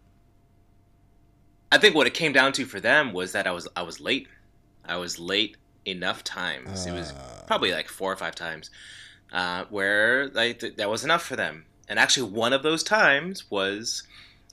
I 1.72 1.78
think 1.78 1.94
what 1.94 2.06
it 2.08 2.14
came 2.14 2.32
down 2.32 2.52
to 2.54 2.64
for 2.66 2.80
them 2.80 3.12
was 3.12 3.32
that 3.32 3.46
I 3.46 3.52
was 3.52 3.68
I 3.76 3.82
was 3.82 4.00
late. 4.00 4.26
I 4.84 4.96
was 4.96 5.18
late 5.20 5.56
enough 5.86 6.24
times. 6.24 6.84
it 6.86 6.92
was 6.92 7.10
Uh, 7.12 7.42
probably 7.46 7.72
like 7.72 7.88
four 7.88 8.12
or 8.12 8.16
five 8.16 8.34
times, 8.34 8.70
uh, 9.32 9.64
where 9.70 10.28
like 10.30 10.58
th- 10.60 10.76
that 10.76 10.90
was 10.90 11.04
enough 11.04 11.22
for 11.24 11.36
them. 11.36 11.64
And 11.88 11.98
actually, 11.98 12.30
one 12.30 12.52
of 12.52 12.62
those 12.64 12.82
times 12.82 13.48
was, 13.50 14.02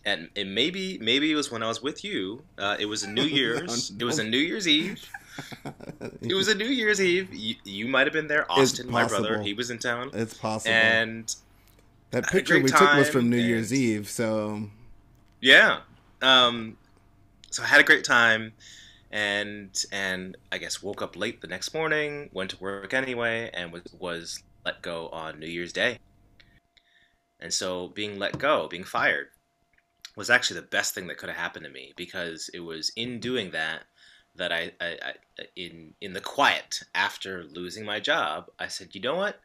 and 0.05 0.29
it 0.35 0.45
maybe 0.45 0.99
maybe 0.99 1.31
it 1.31 1.35
was 1.35 1.51
when 1.51 1.63
I 1.63 1.67
was 1.67 1.81
with 1.81 2.03
you. 2.03 2.43
Uh, 2.57 2.75
it 2.79 2.85
was 2.85 3.01
a 3.03 3.09
New 3.09 3.23
Year's. 3.39 3.91
It 3.97 4.03
was 4.03 4.19
a 4.19 4.23
New 4.23 4.37
Year's 4.37 4.67
Eve. 4.67 5.09
It 6.21 6.33
was 6.33 6.47
a 6.47 6.55
New 6.55 6.65
Year's 6.67 7.01
Eve. 7.01 7.33
You, 7.33 7.55
you 7.63 7.87
might 7.87 8.07
have 8.07 8.13
been 8.13 8.27
there. 8.27 8.49
Austin, 8.51 8.89
my 8.89 9.07
brother, 9.07 9.41
he 9.41 9.53
was 9.53 9.69
in 9.69 9.79
town, 9.79 10.11
It's 10.13 10.33
possible. 10.33 10.73
and 10.73 11.33
that 12.11 12.27
picture 12.27 12.59
we 12.59 12.69
took 12.69 12.93
was 12.95 13.09
from 13.09 13.29
New 13.29 13.37
and- 13.37 13.45
Year's 13.47 13.73
Eve, 13.73 14.09
so 14.09 14.69
Yeah. 15.41 15.81
Um, 16.21 16.77
so 17.51 17.63
I 17.63 17.67
had 17.67 17.79
a 17.79 17.83
great 17.83 18.03
time, 18.03 18.53
and 19.11 19.69
and 19.91 20.35
I 20.51 20.57
guess 20.57 20.81
woke 20.81 21.01
up 21.01 21.15
late 21.15 21.41
the 21.41 21.47
next 21.47 21.73
morning, 21.73 22.29
went 22.33 22.51
to 22.51 22.57
work 22.59 22.93
anyway, 22.93 23.49
and 23.53 23.71
was 23.71 23.83
was 23.99 24.43
let 24.65 24.81
go 24.81 25.09
on 25.09 25.39
New 25.39 25.47
Year's 25.47 25.71
Day. 25.73 25.99
And 27.39 27.53
so 27.53 27.89
being 27.89 28.17
let 28.17 28.39
go, 28.39 28.67
being 28.67 28.83
fired, 28.83 29.27
was 30.15 30.29
actually 30.31 30.59
the 30.59 30.65
best 30.67 30.95
thing 30.95 31.05
that 31.07 31.17
could 31.17 31.29
have 31.29 31.37
happened 31.37 31.65
to 31.65 31.71
me 31.71 31.93
because 31.95 32.49
it 32.53 32.61
was 32.61 32.91
in 32.95 33.19
doing 33.19 33.51
that 33.51 33.83
that 34.37 34.51
I, 34.51 34.71
I, 34.79 34.97
I 35.03 35.13
in 35.55 35.93
in 36.01 36.13
the 36.13 36.21
quiet 36.21 36.83
after 36.95 37.43
losing 37.43 37.85
my 37.85 37.99
job, 37.99 38.49
I 38.59 38.67
said, 38.67 38.95
you 38.95 39.01
know 39.01 39.15
what? 39.15 39.39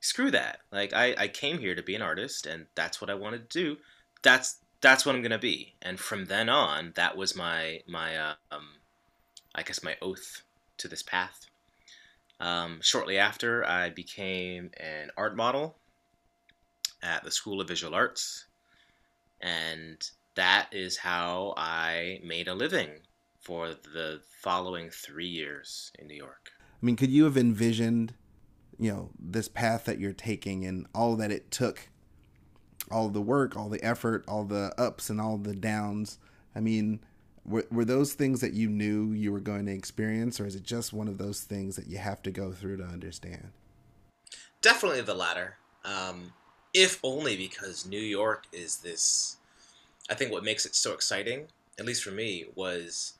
Screw 0.00 0.30
that. 0.30 0.60
Like 0.72 0.92
I, 0.92 1.14
I 1.16 1.28
came 1.28 1.58
here 1.58 1.74
to 1.74 1.82
be 1.82 1.94
an 1.94 2.02
artist 2.02 2.46
and 2.46 2.66
that's 2.74 3.00
what 3.00 3.10
I 3.10 3.14
wanted 3.14 3.50
to 3.50 3.58
do. 3.58 3.76
That's 4.22 4.58
that's 4.80 5.06
what 5.06 5.14
I'm 5.14 5.22
gonna 5.22 5.38
be. 5.38 5.74
And 5.82 5.98
from 5.98 6.26
then 6.26 6.48
on, 6.48 6.92
that 6.96 7.16
was 7.16 7.36
my 7.36 7.80
my 7.86 8.16
uh, 8.16 8.34
um, 8.50 8.68
I 9.54 9.62
guess 9.62 9.82
my 9.82 9.96
oath 10.00 10.42
to 10.78 10.88
this 10.88 11.02
path. 11.02 11.46
Um, 12.40 12.80
shortly 12.82 13.16
after, 13.16 13.64
I 13.64 13.90
became 13.90 14.70
an 14.78 15.10
art 15.16 15.36
model 15.36 15.76
at 17.02 17.22
the 17.22 17.30
School 17.30 17.60
of 17.60 17.68
Visual 17.68 17.94
Arts, 17.94 18.46
and 19.40 19.96
that 20.34 20.68
is 20.72 20.98
how 20.98 21.54
I 21.56 22.20
made 22.24 22.48
a 22.48 22.54
living 22.54 22.90
for 23.44 23.68
the 23.68 24.20
following 24.42 24.88
three 24.88 25.28
years 25.28 25.92
in 25.98 26.06
New 26.06 26.16
York. 26.16 26.50
I 26.60 26.86
mean, 26.86 26.96
could 26.96 27.10
you 27.10 27.24
have 27.24 27.36
envisioned, 27.36 28.14
you 28.78 28.90
know, 28.90 29.10
this 29.18 29.48
path 29.48 29.84
that 29.84 29.98
you're 29.98 30.12
taking 30.12 30.64
and 30.64 30.86
all 30.94 31.14
that 31.16 31.30
it 31.30 31.50
took, 31.50 31.88
all 32.90 33.08
the 33.10 33.20
work, 33.20 33.56
all 33.56 33.68
the 33.68 33.84
effort, 33.84 34.24
all 34.26 34.44
the 34.44 34.72
ups 34.78 35.10
and 35.10 35.20
all 35.20 35.36
the 35.36 35.54
downs? 35.54 36.18
I 36.56 36.60
mean, 36.60 37.00
were, 37.44 37.66
were 37.70 37.84
those 37.84 38.14
things 38.14 38.40
that 38.40 38.54
you 38.54 38.70
knew 38.70 39.12
you 39.12 39.30
were 39.30 39.40
going 39.40 39.66
to 39.66 39.72
experience, 39.72 40.40
or 40.40 40.46
is 40.46 40.56
it 40.56 40.62
just 40.62 40.94
one 40.94 41.08
of 41.08 41.18
those 41.18 41.40
things 41.42 41.76
that 41.76 41.86
you 41.86 41.98
have 41.98 42.22
to 42.22 42.30
go 42.30 42.52
through 42.52 42.78
to 42.78 42.84
understand? 42.84 43.50
Definitely 44.62 45.02
the 45.02 45.14
latter. 45.14 45.58
Um, 45.84 46.32
if 46.72 46.98
only 47.02 47.36
because 47.36 47.86
New 47.86 48.00
York 48.00 48.44
is 48.52 48.78
this. 48.78 49.36
I 50.10 50.14
think 50.14 50.32
what 50.32 50.44
makes 50.44 50.66
it 50.66 50.74
so 50.74 50.92
exciting, 50.92 51.46
at 51.78 51.84
least 51.84 52.02
for 52.02 52.10
me, 52.10 52.46
was 52.54 53.14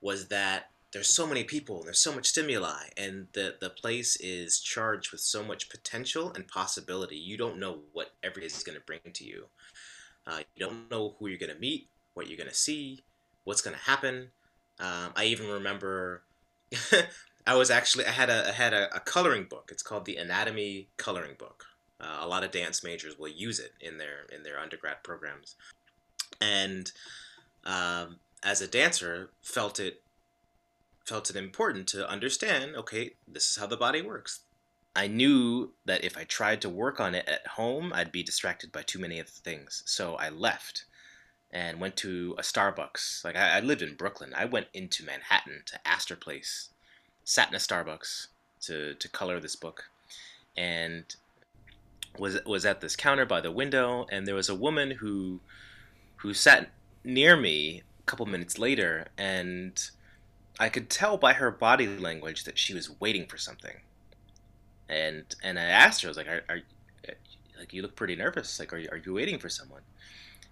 was 0.00 0.28
that 0.28 0.70
there's 0.92 1.08
so 1.08 1.26
many 1.26 1.44
people, 1.44 1.78
and 1.78 1.86
there's 1.86 2.00
so 2.00 2.14
much 2.14 2.28
stimuli, 2.28 2.88
and 2.96 3.28
the 3.32 3.56
the 3.60 3.70
place 3.70 4.16
is 4.16 4.60
charged 4.60 5.12
with 5.12 5.20
so 5.20 5.42
much 5.42 5.70
potential 5.70 6.32
and 6.34 6.48
possibility. 6.48 7.16
You 7.16 7.36
don't 7.36 7.58
know 7.58 7.80
what 7.92 8.10
every 8.22 8.42
day 8.42 8.46
is 8.46 8.64
going 8.64 8.78
to 8.78 8.84
bring 8.84 9.00
to 9.12 9.24
you. 9.24 9.46
Uh, 10.26 10.40
you 10.54 10.66
don't 10.66 10.90
know 10.90 11.14
who 11.18 11.28
you're 11.28 11.38
going 11.38 11.52
to 11.52 11.58
meet, 11.58 11.88
what 12.14 12.28
you're 12.28 12.36
going 12.36 12.48
to 12.48 12.54
see, 12.54 13.04
what's 13.44 13.62
going 13.62 13.76
to 13.76 13.82
happen. 13.82 14.28
Um, 14.78 15.12
I 15.16 15.24
even 15.24 15.48
remember 15.48 16.22
I 17.46 17.54
was 17.54 17.70
actually 17.70 18.06
I 18.06 18.10
had 18.10 18.30
a 18.30 18.48
I 18.48 18.52
had 18.52 18.74
a, 18.74 18.94
a 18.94 19.00
coloring 19.00 19.46
book. 19.48 19.70
It's 19.72 19.82
called 19.82 20.04
the 20.04 20.16
Anatomy 20.16 20.88
Coloring 20.96 21.36
Book. 21.38 21.64
Uh, 22.00 22.18
a 22.20 22.26
lot 22.26 22.44
of 22.44 22.50
dance 22.50 22.82
majors 22.82 23.18
will 23.18 23.28
use 23.28 23.60
it 23.60 23.72
in 23.80 23.98
their 23.98 24.26
in 24.34 24.42
their 24.42 24.58
undergrad 24.58 25.02
programs, 25.02 25.56
and 26.40 26.90
um, 27.64 28.18
as 28.42 28.60
a 28.60 28.68
dancer, 28.68 29.30
felt 29.40 29.78
it 29.78 30.02
felt 31.04 31.30
it 31.30 31.36
important 31.36 31.88
to 31.88 32.08
understand. 32.08 32.76
Okay, 32.76 33.12
this 33.26 33.50
is 33.50 33.56
how 33.56 33.66
the 33.66 33.76
body 33.76 34.02
works. 34.02 34.40
I 34.94 35.06
knew 35.06 35.72
that 35.84 36.04
if 36.04 36.16
I 36.16 36.24
tried 36.24 36.60
to 36.62 36.68
work 36.68 37.00
on 37.00 37.14
it 37.14 37.28
at 37.28 37.46
home, 37.46 37.92
I'd 37.92 38.12
be 38.12 38.22
distracted 38.22 38.72
by 38.72 38.82
too 38.82 38.98
many 38.98 39.20
other 39.20 39.30
things. 39.30 39.82
So 39.86 40.16
I 40.16 40.30
left 40.30 40.84
and 41.52 41.80
went 41.80 41.96
to 41.96 42.34
a 42.38 42.42
Starbucks. 42.42 43.24
Like 43.24 43.36
I, 43.36 43.58
I 43.58 43.60
lived 43.60 43.82
in 43.82 43.94
Brooklyn. 43.94 44.32
I 44.36 44.44
went 44.44 44.68
into 44.72 45.04
Manhattan 45.04 45.62
to 45.66 45.88
Astor 45.88 46.16
Place, 46.16 46.70
sat 47.24 47.48
in 47.48 47.54
a 47.54 47.58
Starbucks 47.58 48.28
to 48.62 48.94
to 48.94 49.08
color 49.08 49.40
this 49.40 49.56
book, 49.56 49.84
and 50.56 51.04
was 52.18 52.38
was 52.44 52.64
at 52.64 52.80
this 52.80 52.96
counter 52.96 53.26
by 53.26 53.40
the 53.40 53.52
window, 53.52 54.06
and 54.10 54.26
there 54.26 54.34
was 54.34 54.48
a 54.48 54.54
woman 54.54 54.92
who 54.92 55.40
who 56.16 56.34
sat 56.34 56.70
near 57.04 57.36
me 57.36 57.82
couple 58.10 58.26
minutes 58.26 58.58
later, 58.58 59.06
and 59.16 59.90
I 60.58 60.68
could 60.68 60.90
tell 60.90 61.16
by 61.16 61.34
her 61.34 61.50
body 61.52 61.86
language 61.86 62.42
that 62.44 62.58
she 62.58 62.74
was 62.74 63.00
waiting 63.00 63.26
for 63.26 63.38
something. 63.38 63.76
And 64.88 65.24
and 65.44 65.58
I 65.58 65.62
asked 65.62 66.02
her, 66.02 66.08
I 66.08 66.10
was 66.10 66.16
like, 66.16 66.26
"Are, 66.28 66.42
are 66.48 66.60
like 67.58 67.72
you 67.72 67.82
look 67.82 67.94
pretty 67.94 68.16
nervous? 68.16 68.58
Like, 68.58 68.72
are 68.72 68.78
you, 68.78 68.88
are 68.90 68.96
you 68.96 69.14
waiting 69.14 69.38
for 69.38 69.48
someone?" 69.48 69.82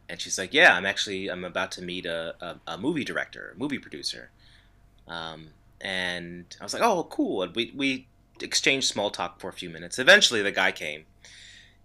And 0.08 0.20
she's 0.20 0.38
like, 0.38 0.54
"Yeah, 0.54 0.74
I'm 0.74 0.86
actually 0.86 1.28
I'm 1.28 1.44
about 1.44 1.72
to 1.72 1.82
meet 1.82 2.06
a, 2.06 2.36
a, 2.40 2.74
a 2.74 2.78
movie 2.78 3.04
director, 3.04 3.54
movie 3.58 3.78
producer." 3.78 4.30
Um, 5.08 5.48
and 5.80 6.56
I 6.60 6.64
was 6.64 6.72
like, 6.72 6.82
"Oh, 6.82 7.04
cool." 7.10 7.42
And 7.42 7.54
we 7.56 7.72
we 7.74 8.06
exchanged 8.40 8.86
small 8.86 9.10
talk 9.10 9.40
for 9.40 9.48
a 9.50 9.52
few 9.52 9.68
minutes. 9.68 9.98
Eventually, 9.98 10.42
the 10.42 10.52
guy 10.52 10.70
came, 10.70 11.06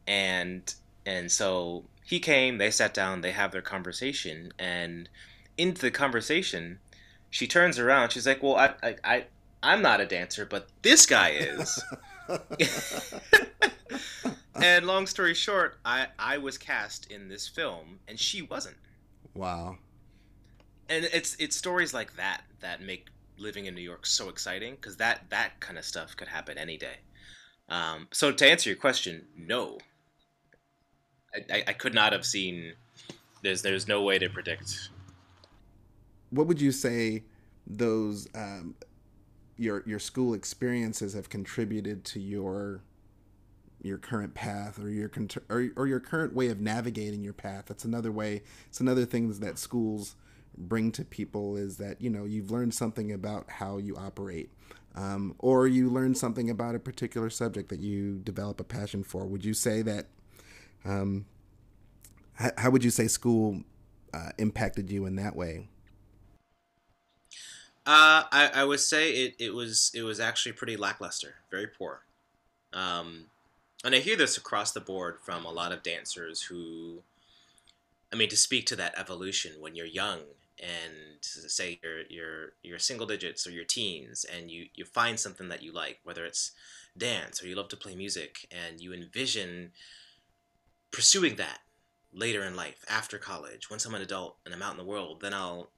and 0.06 0.72
and 1.03 1.32
so 1.32 1.86
he 2.06 2.20
came. 2.20 2.60
They 2.60 2.70
sat 2.70 2.94
down. 2.94 3.22
They 3.22 3.32
have 3.32 3.51
their 3.51 3.63
conversation, 3.63 4.53
and 4.60 5.10
into 5.58 5.82
the 5.82 5.92
conversation, 5.92 6.80
she 7.30 7.48
turns 7.48 7.80
around. 7.80 8.12
She's 8.12 8.28
like, 8.28 8.44
"Well, 8.44 8.56
I 8.56 8.74
I, 8.82 8.96
I 9.04 9.26
I'm 9.62 9.82
not 9.82 10.02
a 10.02 10.06
dancer, 10.06 10.46
but 10.46 10.68
this 10.82 11.06
guy 11.06 11.32
is." 11.32 11.84
and 14.56 14.86
long 14.86 15.08
story 15.08 15.34
short, 15.34 15.78
I 15.86 16.08
I 16.18 16.38
was 16.38 16.58
cast 16.58 17.12
in 17.12 17.28
this 17.28 17.48
film, 17.48 18.00
and 18.08 18.20
she 18.20 18.42
wasn't. 18.42 18.78
Wow. 19.34 19.78
And 20.90 21.06
it's 21.06 21.36
it's 21.40 21.56
stories 21.56 21.94
like 21.94 22.16
that 22.16 22.42
that 22.60 22.82
make 22.82 23.08
living 23.38 23.66
in 23.66 23.76
New 23.76 23.82
York 23.82 24.06
so 24.06 24.30
exciting 24.30 24.76
because 24.76 24.98
that 24.98 25.30
that 25.30 25.60
kind 25.60 25.78
of 25.78 25.86
stuff 25.86 26.16
could 26.16 26.28
happen 26.28 26.58
any 26.58 26.78
day. 26.78 26.98
Um, 27.70 28.08
so 28.12 28.32
to 28.32 28.50
answer 28.50 28.70
your 28.70 28.78
question, 28.78 29.26
no, 29.38 29.78
I, 31.34 31.58
I, 31.58 31.64
I 31.68 31.74
could 31.74 31.94
not 31.94 32.14
have 32.14 32.26
seen. 32.26 32.74
There's 33.42 33.62
there's 33.62 33.88
no 33.88 34.04
way 34.04 34.20
to 34.20 34.30
predict. 34.30 34.90
What 36.34 36.48
would 36.48 36.60
you 36.60 36.72
say 36.72 37.24
those 37.68 38.28
um, 38.34 38.75
your 39.56 39.84
your 39.86 40.00
school 40.00 40.34
experiences 40.34 41.13
have 41.13 41.30
contributed 41.30 42.04
to 42.06 42.20
your 42.20 42.82
your 43.82 43.98
current 43.98 44.34
path 44.34 44.80
or 44.80 44.90
your 44.90 45.12
or, 45.50 45.70
or 45.75 45.88
your 45.88 46.00
current 46.00 46.34
way 46.34 46.48
of 46.48 46.60
navigating 46.60 47.24
your 47.24 47.34
path? 47.34 47.66
That's 47.68 47.86
another 47.86 48.12
way 48.12 48.42
it's 48.68 48.80
another 48.80 49.06
thing 49.06 49.32
that 49.32 49.60
schools 49.60 50.16
bring 50.58 50.92
to 50.94 51.06
people 51.06 51.56
is 51.56 51.78
that 51.78 52.02
you 52.02 52.10
know 52.10 52.25
you've 52.25 52.52
learned 52.52 52.74
something 52.74 53.12
about 53.12 53.50
how 53.50 53.78
you 53.78 53.96
operate 53.96 54.50
um, 54.96 55.36
or 55.40 55.68
you 55.68 55.90
learn 55.90 56.16
something 56.16 56.50
about 56.50 56.75
a 56.75 56.80
particular 56.80 57.30
subject 57.30 57.70
that 57.70 57.80
you 57.80 58.20
develop 58.20 58.60
a 58.60 58.63
passion 58.63 59.04
for. 59.04 59.25
Would 59.25 59.46
you 59.46 59.54
say 59.54 59.82
that 59.84 60.08
um, 60.86 61.25
how, 62.34 62.52
how 62.58 62.70
would 62.70 62.84
you 62.84 62.92
say 62.92 63.08
school 63.08 63.62
uh, 64.13 64.30
impacted 64.38 64.92
you 64.92 65.06
in 65.06 65.16
that 65.16 65.36
way 65.36 65.68
Uh, 67.86 68.24
I, 68.32 68.50
I 68.54 68.63
would 68.63 68.80
say 68.80 69.12
it, 69.12 69.36
it 69.40 69.54
was 69.54 69.92
it 69.94 70.04
was 70.04 70.20
actually 70.20 70.54
pretty 70.54 70.78
lackluster, 70.78 71.36
very 71.52 71.68
poor. 71.68 72.02
Um, 72.72 73.25
and 73.84 73.94
I 73.94 74.00
hear 74.00 74.16
this 74.16 74.38
across 74.38 74.72
the 74.72 74.80
board 74.80 75.18
from 75.22 75.44
a 75.44 75.52
lot 75.52 75.74
of 75.74 75.84
dancers 75.84 76.44
who, 76.44 77.00
I 78.12 78.16
mean, 78.16 78.30
to 78.30 78.38
speak 78.38 78.66
to 78.68 78.78
that 78.78 78.98
evolution 78.98 79.54
when 79.60 79.75
you're 79.75 79.86
young 79.86 80.20
and 80.60 81.18
say 81.22 81.80
you're 81.84 82.04
you're 82.10 82.54
you're 82.63 82.80
single 82.80 83.06
digits 83.06 83.46
or 83.46 83.52
you're 83.52 83.66
teens 83.66 84.25
and 84.34 84.50
you 84.50 84.68
you 84.75 84.86
find 84.86 85.20
something 85.20 85.50
that 85.50 85.62
you 85.62 85.74
like, 85.74 86.00
whether 86.06 86.24
it's 86.24 86.52
dance 86.98 87.44
or 87.44 87.48
you 87.48 87.56
love 87.56 87.68
to 87.70 87.78
play 87.78 87.96
music, 87.96 88.48
and 88.50 88.80
you 88.80 88.94
envision 88.94 89.72
pursuing 90.92 91.36
that 91.36 91.60
later 92.13 92.44
in 92.44 92.56
life 92.56 92.86
after 92.90 93.18
college. 93.18 93.70
Once 93.70 93.86
I'm 93.86 93.96
an 93.96 94.02
adult 94.02 94.38
and 94.46 94.54
I'm 94.54 94.62
out 94.62 94.72
in 94.72 94.78
the 94.78 94.86
world, 94.86 95.20
then 95.22 95.34
I'll 95.34 95.70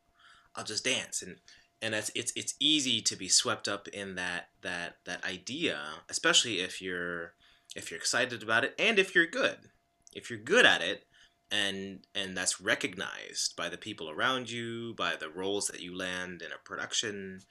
I'll 0.56 0.64
just 0.64 0.86
dance 0.86 1.24
and 1.24 1.38
and 1.86 1.94
it's 1.94 2.12
it's 2.16 2.34
it's 2.36 2.56
easy 2.60 3.00
to 3.00 3.16
be 3.16 3.30
swept 3.30 3.68
up 3.68 3.88
in 3.90 4.16
that 4.16 4.50
that 4.64 4.98
that 5.06 5.24
idea, 5.24 5.80
especially 6.10 6.60
if 6.60 6.82
you're 6.82 7.34
if 7.76 7.92
you're 7.92 8.00
excited 8.00 8.42
about 8.42 8.64
it 8.64 8.74
and 8.80 8.98
if 8.98 9.14
you're 9.14 9.28
good. 9.28 9.70
If 10.12 10.32
you're 10.32 10.40
good 10.40 10.66
at 10.66 10.82
it 10.82 11.06
and 11.52 12.00
and 12.16 12.36
that's 12.36 12.60
recognized 12.60 13.56
by 13.56 13.70
the 13.70 13.78
people 13.78 14.10
around 14.10 14.50
you, 14.50 14.96
by 14.96 15.16
the 15.16 15.30
roles 15.30 15.68
that 15.68 15.80
you 15.80 15.96
land 15.96 16.42
in 16.42 16.52
a 16.52 16.58
production, 16.68 17.42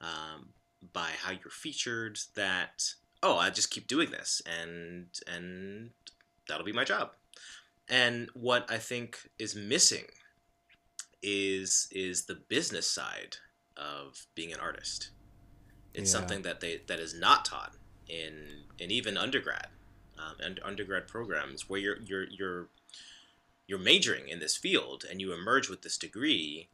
um, 0.00 0.50
by 0.92 1.10
how 1.24 1.32
you're 1.32 1.50
featured, 1.50 2.20
that 2.36 2.94
oh, 3.24 3.38
I 3.38 3.50
just 3.50 3.72
keep 3.72 3.88
doing 3.88 4.12
this 4.12 4.40
and 4.46 5.06
and 5.26 5.90
that'll 6.48 6.64
be 6.64 6.72
my 6.72 6.84
job. 6.84 7.10
And 7.88 8.30
what 8.34 8.70
I 8.70 8.78
think 8.78 9.18
is 9.36 9.56
missing 9.56 10.04
is 11.24 11.88
is 11.90 12.26
the 12.26 12.36
business 12.48 12.88
side 12.88 13.38
of 13.76 14.26
being 14.34 14.52
an 14.52 14.60
artist. 14.60 15.10
It's 15.94 16.12
Yeah. 16.12 16.20
something 16.20 16.42
that 16.42 16.60
they 16.60 16.82
that 16.88 17.00
is 17.00 17.14
not 17.14 17.44
taught 17.44 17.74
in 18.08 18.64
in 18.78 18.90
even 18.90 19.16
undergrad 19.16 19.68
um, 20.18 20.36
and 20.40 20.60
undergrad 20.64 21.08
programs 21.08 21.68
where 21.68 21.80
you're 21.80 22.00
you're 22.02 22.24
you're 22.30 22.68
you're 23.66 23.78
majoring 23.78 24.28
in 24.28 24.40
this 24.40 24.56
field 24.56 25.04
and 25.08 25.20
you 25.20 25.32
emerge 25.32 25.68
with 25.68 25.82
this 25.82 25.96
degree 25.98 26.68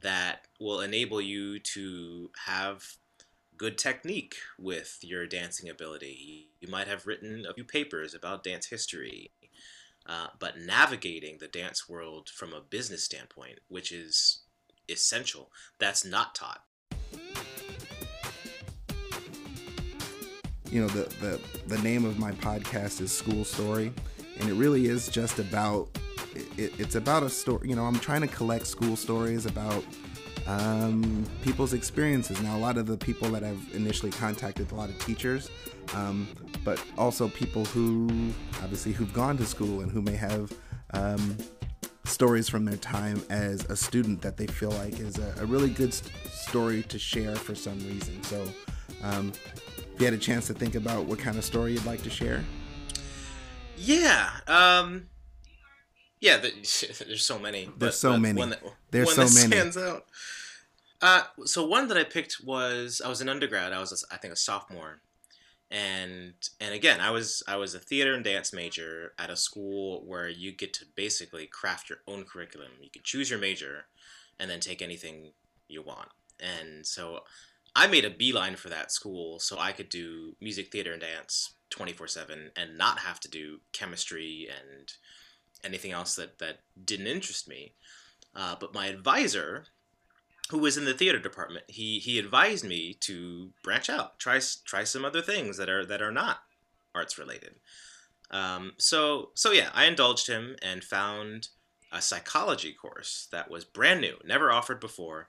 that 0.00 0.46
will 0.58 0.80
enable 0.80 1.20
you 1.20 1.58
to 1.60 2.30
have 2.46 2.96
good 3.56 3.78
technique 3.78 4.36
with 4.58 4.98
your 5.02 5.26
dancing 5.26 5.68
ability. 5.70 6.48
You 6.60 6.68
might 6.68 6.88
have 6.88 7.06
written 7.06 7.44
a 7.48 7.54
few 7.54 7.64
papers 7.64 8.14
about 8.14 8.42
dance 8.42 8.66
history, 8.66 9.30
uh, 10.06 10.28
but 10.38 10.58
navigating 10.58 11.38
the 11.38 11.48
dance 11.48 11.88
world 11.88 12.28
from 12.28 12.52
a 12.52 12.60
business 12.60 13.04
standpoint, 13.04 13.60
which 13.68 13.92
is 13.92 14.40
essential, 14.92 15.50
that's 15.78 16.04
not 16.04 16.34
taught. 16.34 16.62
you 20.72 20.80
know 20.80 20.88
the, 20.88 21.02
the 21.20 21.40
the 21.66 21.82
name 21.82 22.04
of 22.06 22.18
my 22.18 22.32
podcast 22.32 23.02
is 23.02 23.12
school 23.12 23.44
story 23.44 23.92
and 24.40 24.48
it 24.48 24.54
really 24.54 24.86
is 24.86 25.06
just 25.08 25.38
about 25.38 25.88
it, 26.56 26.72
it's 26.80 26.94
about 26.94 27.22
a 27.22 27.28
story 27.28 27.68
you 27.68 27.76
know 27.76 27.84
i'm 27.84 27.98
trying 27.98 28.22
to 28.22 28.26
collect 28.26 28.66
school 28.66 28.96
stories 28.96 29.44
about 29.44 29.84
um, 30.48 31.24
people's 31.42 31.72
experiences 31.72 32.40
now 32.42 32.56
a 32.56 32.58
lot 32.58 32.78
of 32.78 32.86
the 32.86 32.96
people 32.96 33.28
that 33.28 33.44
i've 33.44 33.62
initially 33.74 34.10
contacted 34.10 34.72
a 34.72 34.74
lot 34.74 34.88
of 34.88 34.98
teachers 34.98 35.50
um, 35.94 36.26
but 36.64 36.82
also 36.96 37.28
people 37.28 37.66
who 37.66 38.08
obviously 38.62 38.92
who've 38.92 39.12
gone 39.12 39.36
to 39.36 39.44
school 39.44 39.82
and 39.82 39.92
who 39.92 40.00
may 40.00 40.16
have 40.16 40.52
um, 40.94 41.36
stories 42.12 42.48
from 42.48 42.64
their 42.64 42.76
time 42.76 43.22
as 43.30 43.64
a 43.66 43.76
student 43.76 44.20
that 44.22 44.36
they 44.36 44.46
feel 44.46 44.70
like 44.70 45.00
is 45.00 45.18
a, 45.18 45.34
a 45.40 45.46
really 45.46 45.70
good 45.70 45.88
s- 45.88 46.02
story 46.30 46.82
to 46.84 46.98
share 46.98 47.34
for 47.36 47.54
some 47.54 47.78
reason 47.86 48.22
so 48.22 48.46
um, 49.02 49.32
if 49.94 49.98
you 49.98 50.04
had 50.04 50.14
a 50.14 50.18
chance 50.18 50.46
to 50.46 50.54
think 50.54 50.74
about 50.74 51.06
what 51.06 51.18
kind 51.18 51.36
of 51.38 51.44
story 51.44 51.72
you'd 51.72 51.84
like 51.86 52.02
to 52.02 52.10
share 52.10 52.44
Yeah. 53.76 54.30
Um, 54.46 55.06
yeah. 56.20 56.36
The, 56.36 56.50
there's 57.06 57.24
so 57.24 57.38
many. 57.38 57.68
There's 57.76 57.98
so 57.98 58.16
many. 58.16 58.38
One 58.38 58.50
that, 58.50 58.60
There's 58.92 59.16
one 59.16 59.26
so 59.26 59.34
that 59.34 59.34
many. 59.48 59.50
stands 59.60 59.76
out. 59.76 60.04
Uh, 61.00 61.22
so 61.44 61.66
one 61.66 61.88
that 61.88 61.96
I 61.96 62.04
picked 62.04 62.36
was 62.44 63.02
I 63.04 63.08
was 63.08 63.20
an 63.20 63.28
undergrad. 63.28 63.72
I 63.72 63.80
was 63.80 63.90
a, 64.08 64.14
I 64.14 64.18
think 64.18 64.32
a 64.32 64.36
sophomore, 64.36 65.00
and 65.72 66.34
and 66.60 66.74
again 66.74 67.00
I 67.00 67.10
was 67.10 67.42
I 67.48 67.56
was 67.56 67.74
a 67.74 67.80
theater 67.80 68.14
and 68.14 68.22
dance 68.22 68.52
major 68.52 69.14
at 69.18 69.30
a 69.30 69.36
school 69.36 70.04
where 70.06 70.28
you 70.28 70.52
get 70.52 70.74
to 70.74 70.84
basically 70.94 71.46
craft 71.46 71.88
your 71.88 71.98
own 72.06 72.24
curriculum. 72.24 72.72
You 72.80 72.90
can 72.90 73.02
choose 73.02 73.30
your 73.30 73.38
major, 73.38 73.86
and 74.38 74.50
then 74.50 74.60
take 74.60 74.82
anything 74.82 75.32
you 75.68 75.82
want. 75.82 76.08
And 76.38 76.86
so 76.86 77.20
I 77.74 77.86
made 77.86 78.04
a 78.04 78.10
beeline 78.10 78.56
for 78.56 78.68
that 78.68 78.92
school 78.92 79.38
so 79.38 79.58
I 79.58 79.72
could 79.72 79.88
do 79.88 80.36
music, 80.40 80.70
theater, 80.70 80.92
and 80.92 81.00
dance 81.00 81.54
24 81.70 82.08
7 82.08 82.50
and 82.56 82.76
not 82.76 82.98
have 82.98 83.18
to 83.20 83.30
do 83.30 83.60
chemistry 83.72 84.48
and 84.50 84.92
anything 85.64 85.92
else 85.92 86.16
that, 86.16 86.38
that 86.38 86.58
didn't 86.84 87.06
interest 87.06 87.48
me. 87.48 87.74
Uh, 88.34 88.56
but 88.58 88.74
my 88.74 88.86
advisor, 88.86 89.66
who 90.50 90.58
was 90.58 90.76
in 90.76 90.84
the 90.84 90.94
theater 90.94 91.18
department, 91.18 91.64
he, 91.68 91.98
he 91.98 92.18
advised 92.18 92.64
me 92.64 92.94
to 93.00 93.50
branch 93.62 93.88
out, 93.88 94.18
try 94.18 94.40
try 94.64 94.84
some 94.84 95.04
other 95.04 95.22
things 95.22 95.56
that 95.56 95.68
are 95.68 95.84
that 95.86 96.02
are 96.02 96.12
not 96.12 96.42
arts 96.94 97.18
related. 97.18 97.54
Um, 98.30 98.72
so 98.78 99.30
so 99.34 99.52
yeah, 99.52 99.70
I 99.74 99.84
indulged 99.84 100.26
him 100.26 100.56
and 100.62 100.82
found 100.82 101.48
a 101.92 102.00
psychology 102.00 102.72
course 102.72 103.28
that 103.30 103.50
was 103.50 103.64
brand 103.64 104.00
new, 104.00 104.16
never 104.24 104.50
offered 104.50 104.80
before. 104.80 105.28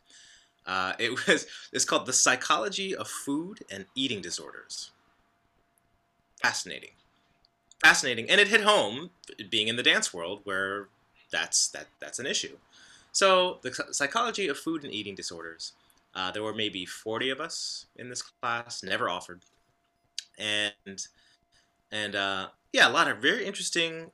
Uh, 0.65 0.93
it 0.97 1.12
was 1.28 1.45
it's 1.71 1.86
called 1.86 2.06
the 2.06 2.13
psychology 2.13 2.95
of 2.95 3.08
food 3.08 3.60
and 3.69 3.86
eating 3.95 4.21
disorders. 4.21 4.91
Fascinating, 6.41 6.91
fascinating, 7.82 8.30
and 8.30 8.41
it 8.41 8.49
hit 8.49 8.62
home 8.62 9.12
being 9.49 9.67
in 9.67 9.76
the 9.76 9.84
dance 9.84 10.13
world 10.13 10.41
where 10.43 10.88
that's 11.32 11.67
that 11.69 11.88
that's 11.99 12.19
an 12.19 12.26
issue. 12.26 12.58
So 13.13 13.60
the 13.63 13.71
psychology 13.91 14.49
of 14.49 14.58
food 14.58 14.84
and 14.84 14.93
eating 14.93 15.15
disorders. 15.15 15.71
Uh, 16.15 16.30
there 16.30 16.43
were 16.43 16.54
maybe 16.54 16.86
forty 16.86 17.30
of 17.30 17.39
us 17.39 17.86
in 17.95 18.10
this 18.10 18.21
class, 18.21 18.84
never 18.84 19.10
offered, 19.10 19.41
and 20.38 21.08
and 21.91 22.15
uh, 22.15 22.47
yeah, 22.71 22.88
a 22.88 22.91
lot 22.91 23.08
of 23.08 23.17
very 23.17 23.45
interesting 23.45 24.12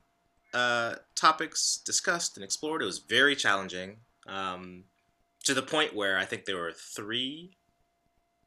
uh, 0.54 0.96
topics 1.16 1.82
discussed 1.84 2.38
and 2.38 2.44
explored. 2.44 2.82
It 2.82 2.86
was 2.86 3.00
very 3.00 3.36
challenging. 3.36 3.98
Um, 4.28 4.84
to 5.44 5.54
the 5.54 5.62
point 5.62 5.96
where 5.96 6.18
I 6.18 6.26
think 6.26 6.46
there 6.46 6.58
were 6.58 6.72
three 6.72 7.58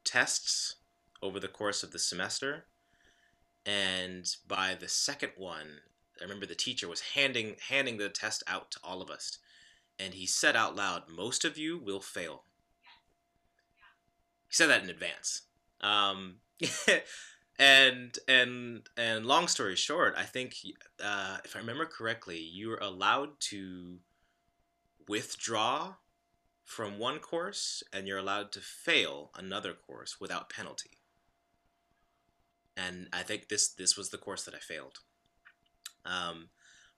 tests 0.04 0.76
over 1.22 1.40
the 1.40 1.48
course 1.48 1.82
of 1.82 1.92
the 1.92 1.98
semester. 1.98 2.64
And 3.64 4.26
by 4.46 4.76
the 4.78 4.88
second 4.88 5.32
one, 5.36 5.80
I 6.20 6.24
remember 6.24 6.46
the 6.46 6.54
teacher 6.54 6.88
was 6.88 7.00
handing 7.14 7.56
handing 7.68 7.96
the 7.96 8.08
test 8.08 8.42
out 8.46 8.70
to 8.72 8.80
all 8.84 9.00
of 9.00 9.10
us. 9.10 9.38
And 10.02 10.14
he 10.14 10.26
said 10.26 10.56
out 10.56 10.74
loud, 10.74 11.04
most 11.08 11.44
of 11.44 11.56
you 11.56 11.78
will 11.78 12.00
fail. 12.00 12.44
He 14.48 14.56
said 14.56 14.68
that 14.68 14.82
in 14.82 14.90
advance. 14.90 15.42
Um, 15.80 16.36
and 17.58 18.18
and 18.26 18.88
and 18.96 19.26
long 19.26 19.46
story 19.46 19.76
short, 19.76 20.14
I 20.16 20.24
think 20.24 20.56
uh, 21.02 21.38
if 21.44 21.54
I 21.54 21.60
remember 21.60 21.86
correctly, 21.86 22.38
you 22.38 22.68
were 22.68 22.80
allowed 22.82 23.38
to 23.50 23.98
withdraw 25.08 25.94
from 26.64 26.98
one 26.98 27.18
course 27.18 27.82
and 27.92 28.08
you're 28.08 28.18
allowed 28.18 28.50
to 28.52 28.60
fail 28.60 29.30
another 29.36 29.72
course 29.72 30.20
without 30.20 30.48
penalty. 30.48 30.98
And 32.76 33.08
I 33.12 33.22
think 33.22 33.48
this 33.48 33.68
this 33.68 33.96
was 33.96 34.10
the 34.10 34.18
course 34.18 34.44
that 34.44 34.54
I 34.54 34.58
failed. 34.58 34.98
Um, 36.04 36.48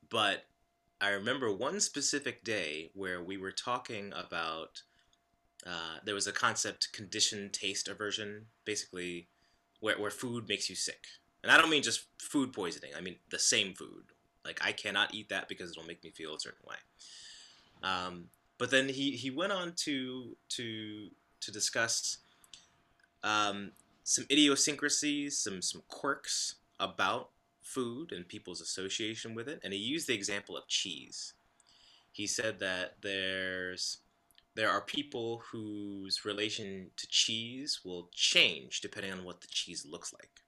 but 0.08 0.46
I 1.04 1.10
remember 1.10 1.52
one 1.52 1.80
specific 1.80 2.44
day 2.44 2.90
where 2.94 3.22
we 3.22 3.36
were 3.36 3.52
talking 3.52 4.10
about 4.16 4.80
uh, 5.66 5.98
there 6.02 6.14
was 6.14 6.26
a 6.26 6.32
concept 6.32 6.94
condition 6.94 7.50
taste 7.52 7.88
aversion, 7.88 8.46
basically 8.64 9.28
where, 9.80 10.00
where 10.00 10.10
food 10.10 10.48
makes 10.48 10.70
you 10.70 10.74
sick. 10.74 11.04
And 11.42 11.52
I 11.52 11.58
don't 11.58 11.68
mean 11.68 11.82
just 11.82 12.06
food 12.18 12.54
poisoning, 12.54 12.92
I 12.96 13.02
mean 13.02 13.16
the 13.28 13.38
same 13.38 13.74
food. 13.74 14.04
Like 14.46 14.60
I 14.64 14.72
cannot 14.72 15.14
eat 15.14 15.28
that 15.28 15.46
because 15.46 15.70
it'll 15.70 15.84
make 15.84 16.02
me 16.02 16.08
feel 16.08 16.36
a 16.36 16.40
certain 16.40 16.64
way. 16.66 16.76
Um, 17.82 18.28
but 18.56 18.70
then 18.70 18.88
he, 18.88 19.10
he 19.10 19.28
went 19.28 19.52
on 19.52 19.74
to 19.84 20.34
to 20.50 21.10
to 21.40 21.52
discuss 21.52 22.16
um, 23.22 23.72
some 24.04 24.24
idiosyncrasies, 24.30 25.36
some 25.36 25.60
some 25.60 25.82
quirks 25.86 26.54
about 26.80 27.28
food 27.64 28.12
and 28.12 28.28
people's 28.28 28.60
association 28.60 29.34
with 29.34 29.48
it, 29.48 29.60
and 29.64 29.72
he 29.72 29.78
used 29.78 30.06
the 30.06 30.14
example 30.14 30.56
of 30.56 30.68
cheese. 30.68 31.32
He 32.12 32.28
said 32.28 32.60
that 32.60 32.96
there's 33.02 33.98
there 34.54 34.70
are 34.70 34.80
people 34.80 35.42
whose 35.50 36.24
relation 36.24 36.90
to 36.96 37.08
cheese 37.08 37.80
will 37.84 38.08
change 38.14 38.80
depending 38.80 39.12
on 39.12 39.24
what 39.24 39.40
the 39.40 39.48
cheese 39.48 39.84
looks 39.84 40.12
like. 40.12 40.42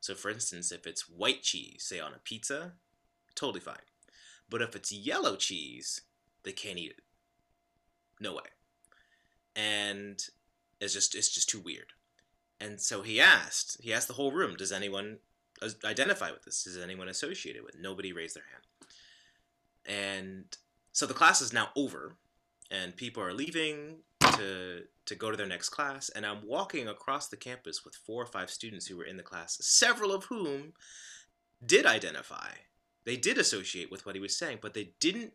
So, 0.00 0.14
for 0.14 0.30
instance, 0.30 0.70
if 0.70 0.86
it's 0.86 1.08
white 1.08 1.42
cheese, 1.42 1.82
say 1.82 1.98
on 1.98 2.14
a 2.14 2.20
pizza, 2.22 2.74
totally 3.34 3.60
fine. 3.60 3.76
But 4.48 4.62
if 4.62 4.76
it's 4.76 4.92
yellow 4.92 5.34
cheese, 5.34 6.02
they 6.44 6.52
can't 6.52 6.78
eat 6.78 6.92
it. 6.92 7.02
No 8.20 8.34
way. 8.34 8.50
And 9.56 10.22
it's 10.80 10.94
just 10.94 11.14
it's 11.16 11.28
just 11.28 11.48
too 11.48 11.60
weird. 11.60 11.92
And 12.60 12.80
so 12.80 13.02
he 13.02 13.20
asked, 13.20 13.78
he 13.82 13.92
asked 13.92 14.08
the 14.08 14.14
whole 14.14 14.32
room, 14.32 14.54
does 14.54 14.70
anyone 14.70 15.18
identify 15.84 16.30
with 16.30 16.42
this? 16.42 16.66
Is 16.66 16.82
anyone 16.82 17.08
associated 17.08 17.62
with? 17.62 17.78
Nobody 17.78 18.12
raised 18.12 18.36
their 18.36 18.44
hand. 18.50 18.64
And 19.86 20.56
so 20.92 21.06
the 21.06 21.14
class 21.14 21.40
is 21.40 21.52
now 21.52 21.68
over, 21.76 22.16
and 22.70 22.96
people 22.96 23.22
are 23.22 23.32
leaving 23.32 23.98
to 24.20 24.82
to 25.06 25.14
go 25.16 25.30
to 25.30 25.36
their 25.36 25.46
next 25.46 25.70
class. 25.70 26.08
And 26.10 26.24
I'm 26.24 26.46
walking 26.46 26.86
across 26.86 27.28
the 27.28 27.36
campus 27.36 27.84
with 27.84 27.96
four 27.96 28.22
or 28.22 28.26
five 28.26 28.48
students 28.48 28.86
who 28.86 28.96
were 28.96 29.04
in 29.04 29.16
the 29.16 29.24
class, 29.24 29.58
several 29.60 30.12
of 30.12 30.24
whom 30.24 30.72
did 31.64 31.84
identify. 31.84 32.50
They 33.04 33.16
did 33.16 33.36
associate 33.38 33.90
with 33.90 34.06
what 34.06 34.14
he 34.14 34.20
was 34.20 34.38
saying, 34.38 34.58
but 34.62 34.74
they 34.74 34.92
didn't 35.00 35.32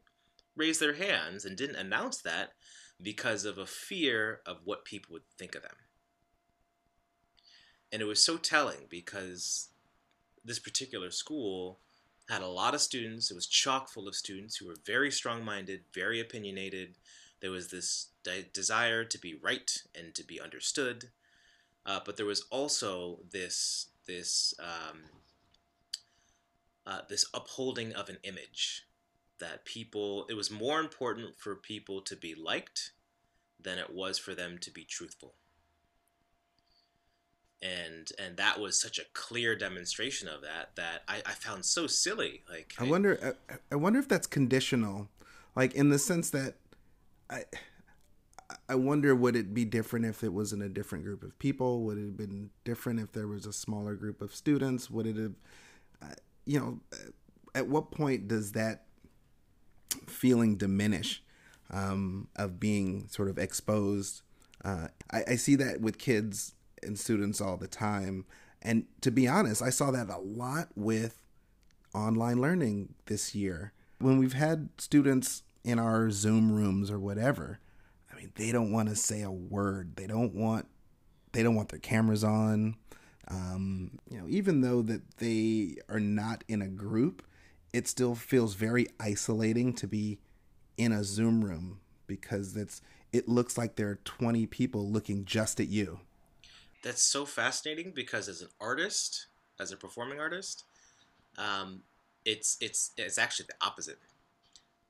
raise 0.56 0.80
their 0.80 0.94
hands 0.94 1.44
and 1.44 1.58
didn't 1.58 1.76
announce 1.76 2.22
that 2.22 2.54
because 3.02 3.44
of 3.44 3.58
a 3.58 3.66
fear 3.66 4.42
of 4.46 4.58
what 4.64 4.86
people 4.86 5.12
would 5.12 5.28
think 5.38 5.56
of 5.56 5.64
them. 5.64 5.76
And 7.92 8.02
it 8.02 8.06
was 8.06 8.24
so 8.24 8.38
telling 8.38 8.88
because 8.90 9.70
this 10.46 10.60
particular 10.60 11.12
school 11.12 11.80
had 12.30 12.42
a 12.42 12.48
lot 12.48 12.74
of 12.74 12.82
students. 12.82 13.30
It 13.30 13.36
was 13.36 13.48
chock 13.48 13.90
full 13.90 14.08
of 14.08 14.16
students 14.16 14.58
who 14.58 14.68
were 14.68 14.78
very 14.86 15.12
strong 15.12 15.44
minded, 15.44 15.82
very 15.94 16.20
opinionated. 16.20 16.96
There 17.40 17.52
was 17.52 17.70
this 17.70 18.08
de- 18.24 18.50
desire 18.54 19.04
to 19.04 19.18
be 19.20 19.36
right 19.36 19.72
and 19.94 20.14
to 20.16 20.24
be 20.24 20.40
understood. 20.40 21.10
Uh, 21.86 22.00
but 22.04 22.18
there 22.18 22.26
was 22.26 22.46
also 22.50 23.20
this 23.32 23.88
this 24.08 24.54
um, 24.60 25.02
uh, 26.88 27.02
this 27.10 27.26
upholding 27.34 27.94
of 27.94 28.10
an 28.10 28.18
image 28.24 28.88
that 29.40 29.66
people 29.66 30.26
it 30.30 30.34
was 30.34 30.50
more 30.50 30.80
important 30.80 31.38
for 31.38 31.56
people 31.56 32.02
to 32.02 32.16
be 32.16 32.34
liked 32.34 32.92
than 33.60 33.78
it 33.78 33.94
was 33.94 34.18
for 34.18 34.34
them 34.34 34.58
to 34.60 34.72
be 34.72 34.84
truthful 34.84 35.36
and 37.62 38.12
and 38.20 38.38
that 38.38 38.60
was 38.60 38.80
such 38.80 39.00
a 39.00 39.04
clear 39.14 39.56
demonstration 39.56 40.28
of 40.28 40.42
that 40.42 40.76
that 40.76 41.04
I, 41.08 41.22
I 41.26 41.32
found 41.32 41.66
so 41.66 41.88
silly. 41.88 42.44
Like 42.50 42.74
I 42.80 42.84
wonder, 42.84 43.36
I, 43.50 43.56
I 43.72 43.76
wonder 43.76 44.00
if 44.00 44.08
that's 44.08 44.28
conditional, 44.28 45.10
like 45.56 45.74
in 45.74 45.90
the 45.90 46.00
sense 46.00 46.30
that 46.32 46.56
I. 47.30 47.44
I 48.70 48.76
wonder 48.76 49.16
would 49.16 49.36
it 49.36 49.56
be 49.56 49.66
different 49.66 50.06
if 50.06 50.24
it 50.24 50.32
was 50.32 50.54
in 50.54 50.62
a 50.62 50.70
different 50.70 51.04
group 51.04 51.24
of 51.24 51.38
people? 51.40 51.82
Would 51.82 51.98
it 51.98 52.06
have 52.06 52.18
been 52.18 52.52
different 52.64 53.00
if 53.00 53.12
there 53.12 53.28
was 53.28 53.48
a 53.48 53.54
smaller 53.54 53.96
group 53.96 54.22
of 54.22 54.36
students? 54.36 54.88
Would 54.92 55.08
it 55.08 55.16
have, 55.16 55.34
uh, 56.00 56.14
you 56.46 56.60
know, 56.60 56.80
at 57.56 57.68
what 57.68 57.90
point 57.90 58.28
does 58.28 58.52
that 58.52 58.84
feeling 60.06 60.58
diminish 60.58 61.24
um, 61.72 62.28
of 62.36 62.60
being 62.60 63.08
sort 63.08 63.30
of 63.30 63.40
exposed? 63.40 64.22
Uh, 64.64 64.90
I, 65.12 65.24
I 65.30 65.36
see 65.38 65.56
that 65.56 65.82
with 65.82 65.98
kids 65.98 66.54
and 66.86 66.98
students 66.98 67.42
all 67.42 67.58
the 67.58 67.68
time. 67.68 68.26
And 68.62 68.86
to 69.02 69.12
be 69.12 69.28
honest, 69.28 69.62
I 69.62 69.70
saw 69.70 69.92
that 69.92 70.10
a 70.10 70.18
lot 70.18 70.70
with 70.76 71.22
online 71.94 72.42
learning 72.42 72.96
this 73.06 73.36
year. 73.36 73.74
When 74.00 74.18
we've 74.18 74.34
had 74.34 74.70
students 74.78 75.44
in 75.64 75.80
our 75.80 76.12
Zoom 76.12 76.52
rooms 76.52 76.92
or 76.92 77.00
whatever, 77.00 77.60
I 78.12 78.16
mean, 78.16 78.32
they 78.36 78.52
don't 78.52 78.72
want 78.72 78.90
to 78.90 78.96
say 78.96 79.22
a 79.22 79.32
word. 79.32 79.96
They 79.96 80.08
don't 80.08 80.34
want 80.34 80.68
they 81.32 81.44
don't 81.44 81.56
want 81.56 81.70
their 81.70 81.80
cameras 81.80 82.24
on. 82.24 82.76
Um, 83.28 84.00
you 84.10 84.18
know, 84.18 84.26
even 84.30 84.62
though 84.62 84.82
that 84.84 85.18
they 85.18 85.78
are 85.90 86.00
not 86.00 86.44
in 86.48 86.62
a 86.62 86.68
group, 86.68 87.24
it 87.74 87.88
still 87.88 88.16
feels 88.16 88.54
very 88.54 88.88
isolating 89.00 89.74
to 89.74 89.88
be 89.88 90.20
in 90.78 90.92
a 90.92 91.04
Zoom 91.04 91.44
room 91.44 91.80
because 92.08 92.56
it's 92.56 92.82
it 93.12 93.28
looks 93.28 93.58
like 93.58 93.76
there 93.76 93.90
are 93.90 94.00
20 94.04 94.46
people 94.48 94.90
looking 94.90 95.26
just 95.26 95.60
at 95.60 95.68
you 95.68 96.00
that's 96.86 97.02
so 97.02 97.26
fascinating 97.26 97.92
because 97.96 98.30
as 98.30 98.44
an 98.44 98.50
artist, 98.62 99.26
as 99.60 99.72
a 99.72 99.76
performing 99.76 100.20
artist, 100.20 100.66
um, 101.36 101.82
it's 102.24 102.58
it's 102.62 102.92
it's 102.96 103.18
actually 103.18 103.48
the 103.48 103.66
opposite. 103.66 103.98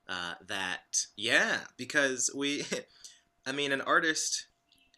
Uh, 0.08 0.34
that 0.46 1.08
yeah, 1.16 1.62
because 1.78 2.30
we, 2.36 2.66
I 3.48 3.54
mean, 3.54 3.72
an 3.72 3.82
artist. 3.82 4.48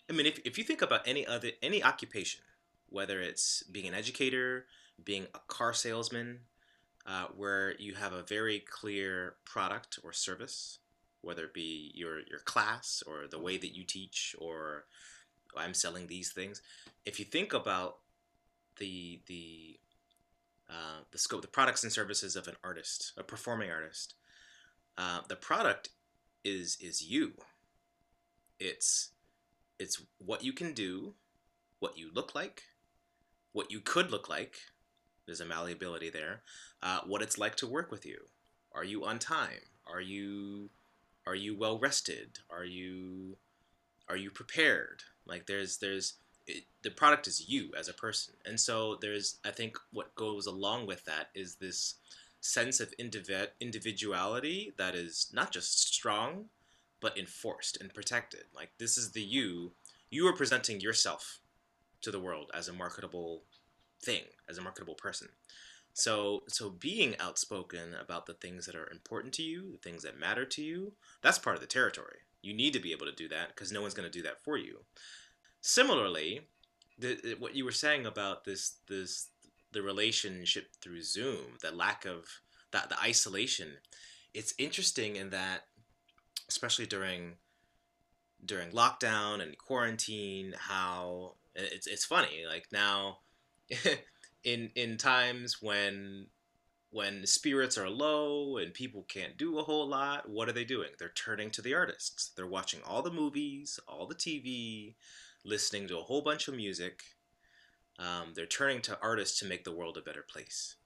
I 0.10 0.14
mean, 0.14 0.26
if 0.26 0.40
if 0.44 0.58
you 0.58 0.64
think 0.64 0.82
about 0.82 1.08
any 1.08 1.26
other 1.26 1.52
any 1.62 1.84
occupation, 1.84 2.42
whether 2.90 3.22
it's 3.22 3.62
being 3.64 3.88
an 3.88 3.94
educator, 3.94 4.66
being 5.06 5.28
a 5.36 5.40
car 5.48 5.74
salesman, 5.74 6.40
uh, 7.06 7.28
where 7.36 7.76
you 7.78 7.94
have 7.94 8.12
a 8.12 8.24
very 8.24 8.60
clear 8.60 9.36
product 9.46 10.00
or 10.04 10.14
service, 10.14 10.80
whether 11.22 11.46
it 11.46 11.54
be 11.54 11.92
your 11.94 12.22
your 12.22 12.40
class 12.46 13.04
or 13.06 13.28
the 13.30 13.40
way 13.40 13.58
that 13.58 13.76
you 13.76 13.84
teach 13.84 14.36
or 14.40 14.86
I'm 15.58 15.74
selling 15.74 16.08
these 16.08 16.32
things. 16.32 16.62
If 17.06 17.20
you 17.20 17.26
think 17.26 17.54
about 17.54 17.98
the 18.78 19.22
the 19.28 19.80
uh, 20.70 21.02
the 21.12 21.17
scope, 21.17 21.41
the 21.41 21.48
products 21.48 21.84
and 21.84 21.91
services 21.91 22.36
of 22.36 22.48
an 22.48 22.56
artist, 22.63 23.13
a 23.17 23.24
performing 23.24 23.72
artist, 23.72 24.15
uh, 24.98 25.22
the 25.28 25.36
product 25.36 25.89
is 26.43 26.78
is 26.82 27.02
you. 27.02 27.34
It's 28.60 29.12
it's 29.80 30.02
what 30.17 30.43
you 30.43 30.54
can 30.54 30.74
do, 30.74 31.13
what 31.80 31.98
you 31.98 32.10
look 32.13 32.34
like, 32.34 32.63
what 33.52 33.72
you 33.72 33.80
could 33.80 34.12
look 34.12 34.30
like. 34.30 34.58
There's 35.26 35.41
a 35.41 35.46
malleability 35.46 36.10
there. 36.10 36.41
Uh, 36.82 37.00
what 37.06 37.22
it's 37.22 37.38
like 37.38 37.56
to 37.58 37.67
work 37.67 37.91
with 37.91 38.06
you. 38.06 38.17
Are 38.74 38.84
you 38.84 39.06
on 39.06 39.20
time? 39.20 39.65
Are 39.86 40.02
you 40.02 40.70
are 41.26 41.36
you 41.36 41.58
well 41.58 41.78
rested? 41.78 42.39
Are 42.50 42.65
you 42.65 43.38
are 44.10 44.17
you 44.17 44.32
prepared? 44.32 45.04
Like 45.28 45.46
there's 45.46 45.78
there's 45.78 46.13
it, 46.46 46.63
the 46.82 46.92
product 46.92 47.28
is 47.28 47.50
you 47.50 47.72
as 47.78 47.88
a 47.88 47.94
person, 47.94 48.36
and 48.46 48.60
so 48.60 48.98
there's 49.02 49.38
I 49.46 49.52
think 49.52 49.78
what 49.92 50.16
goes 50.16 50.46
along 50.46 50.88
with 50.88 51.06
that 51.06 51.30
is 51.36 51.56
this 51.56 51.96
sense 52.40 52.80
of 52.80 52.94
individ- 52.98 53.52
individuality 53.60 54.74
that 54.78 54.96
is 54.96 55.28
not 55.34 55.52
just 55.52 55.94
strong, 55.94 56.46
but 57.02 57.18
enforced 57.18 57.78
and 57.82 57.94
protected. 57.94 58.46
Like 58.56 58.70
this 58.78 58.98
is 58.98 59.12
the 59.12 59.22
you. 59.22 59.72
You 60.10 60.28
are 60.28 60.34
presenting 60.34 60.80
yourself 60.80 61.40
to 62.02 62.12
the 62.12 62.20
world 62.20 62.52
as 62.54 62.68
a 62.68 62.74
marketable 62.74 63.44
thing, 64.02 64.24
as 64.48 64.58
a 64.58 64.62
marketable 64.62 64.96
person. 64.96 65.30
So 65.94 66.44
so 66.48 66.70
being 66.70 67.16
outspoken 67.20 67.96
about 68.00 68.28
the 68.28 68.36
things 68.36 68.66
that 68.68 68.76
are 68.76 68.90
important 68.92 69.34
to 69.36 69.44
you, 69.44 69.72
the 69.72 69.78
things 69.78 70.04
that 70.04 70.20
matter 70.20 70.46
to 70.46 70.62
you, 70.62 70.94
that's 71.22 71.40
part 71.40 71.56
of 71.56 71.62
the 71.62 71.68
territory. 71.68 72.20
You 72.41 72.54
need 72.54 72.73
to 72.73 72.80
be 72.80 72.91
able 72.91 73.06
to 73.06 73.12
do 73.12 73.28
that 73.30 73.50
because 73.50 73.71
no 73.71 73.82
one's 73.82 73.93
going 73.93 74.10
to 74.10 74.17
do 74.17 74.23
that 74.23 74.41
for 74.43 74.58
you. 74.58 74.80
Similarly, 75.62 76.41
the, 76.97 77.36
what 77.39 77.56
you 77.56 77.65
were 77.65 77.71
saying 77.71 78.06
about 78.06 78.45
this 78.45 78.78
this 78.88 79.30
the 79.71 79.82
relationship 79.82 80.67
through 80.82 81.02
Zoom, 81.02 81.58
the 81.62 81.71
lack 81.71 82.06
of 82.06 82.26
that 82.71 82.89
the 82.89 83.00
isolation, 83.00 83.78
it's 84.34 84.54
interesting 84.58 85.15
in 85.15 85.30
that, 85.32 85.62
especially 86.50 86.86
during 86.86 87.36
during 88.45 88.71
lockdown 88.71 89.41
and 89.41 89.58
quarantine, 89.58 90.54
how 90.58 91.36
it's 91.56 91.88
it's 91.88 92.06
funny. 92.06 92.45
Like 92.47 92.67
now, 92.71 93.19
in 94.43 94.71
in 94.76 94.97
times 94.97 95.62
when 95.62 96.28
when 96.98 97.28
spirits 97.28 97.78
are 97.78 97.92
low 97.92 98.58
and 98.58 98.74
people 98.74 99.06
can't 99.08 99.38
do 99.38 99.60
a 99.60 99.64
whole 99.64 99.88
lot, 99.88 100.28
what 100.28 100.50
are 100.50 100.52
they 100.52 100.64
doing? 100.64 100.90
They're 100.98 101.10
turning 101.10 101.52
to 101.52 101.62
the 101.62 101.76
artists. 101.76 102.32
They're 102.36 102.48
watching 102.48 102.80
all 102.84 103.04
the 103.04 103.12
movies, 103.12 103.80
all 103.88 104.08
the 104.08 104.16
TV, 104.16 104.96
listening 105.46 105.88
to 105.90 106.00
a 106.00 106.02
whole 106.02 106.24
bunch 106.24 106.48
of 106.48 106.56
music. 106.56 107.04
Um, 108.00 108.34
they're 108.34 108.48
turning 108.48 108.82
to 108.82 108.98
artists 109.00 109.38
to 109.40 109.46
make 109.46 109.64
the 109.64 109.72
world 109.72 109.96
a 109.96 110.02
better 110.02 110.26
place. 110.28 110.78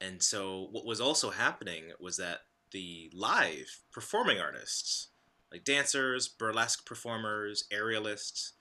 And 0.00 0.22
so, 0.22 0.68
what 0.72 0.86
was 0.86 0.98
also 0.98 1.28
happening 1.28 1.92
was 2.00 2.16
that 2.16 2.38
the 2.70 3.10
live 3.12 3.80
performing 3.92 4.40
artists, 4.40 5.08
like 5.52 5.64
dancers, 5.64 6.26
burlesque 6.26 6.86
performers, 6.86 7.64
aerialists, 7.70 8.52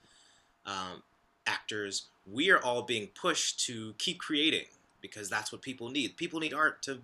um, 0.66 1.04
actors, 1.48 2.08
we 2.26 2.52
are 2.52 2.62
all 2.62 2.82
being 2.82 3.08
pushed 3.16 3.66
to 3.68 3.94
keep 4.00 4.20
creating 4.20 4.66
because 5.02 5.30
that's 5.30 5.52
what 5.52 5.62
people 5.62 5.90
need. 5.90 6.18
People 6.18 6.40
need 6.40 6.54
art 6.54 6.82
to 6.84 7.00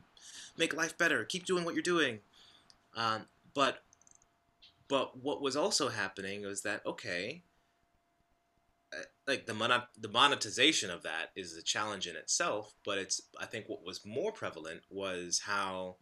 make 0.57 0.75
life 0.75 0.97
better. 0.97 1.23
Keep 1.23 1.45
doing 1.45 1.65
what 1.65 1.73
you're 1.73 1.83
doing. 1.83 2.19
Um, 2.95 3.25
but 3.53 3.83
but 4.87 5.17
what 5.17 5.41
was 5.41 5.55
also 5.55 5.89
happening 5.89 6.43
was 6.43 6.61
that 6.61 6.85
okay, 6.85 7.41
uh, 8.93 9.03
like 9.27 9.45
the 9.45 9.53
mon- 9.53 9.83
the 9.99 10.09
monetization 10.09 10.89
of 10.89 11.03
that 11.03 11.31
is 11.35 11.57
a 11.57 11.63
challenge 11.63 12.07
in 12.07 12.15
itself. 12.15 12.73
But 12.85 12.97
it's 12.97 13.21
I 13.39 13.45
think 13.45 13.67
what 13.67 13.85
was 13.85 14.05
more 14.05 14.31
prevalent 14.31 14.81
was 14.89 15.41
how 15.45 15.95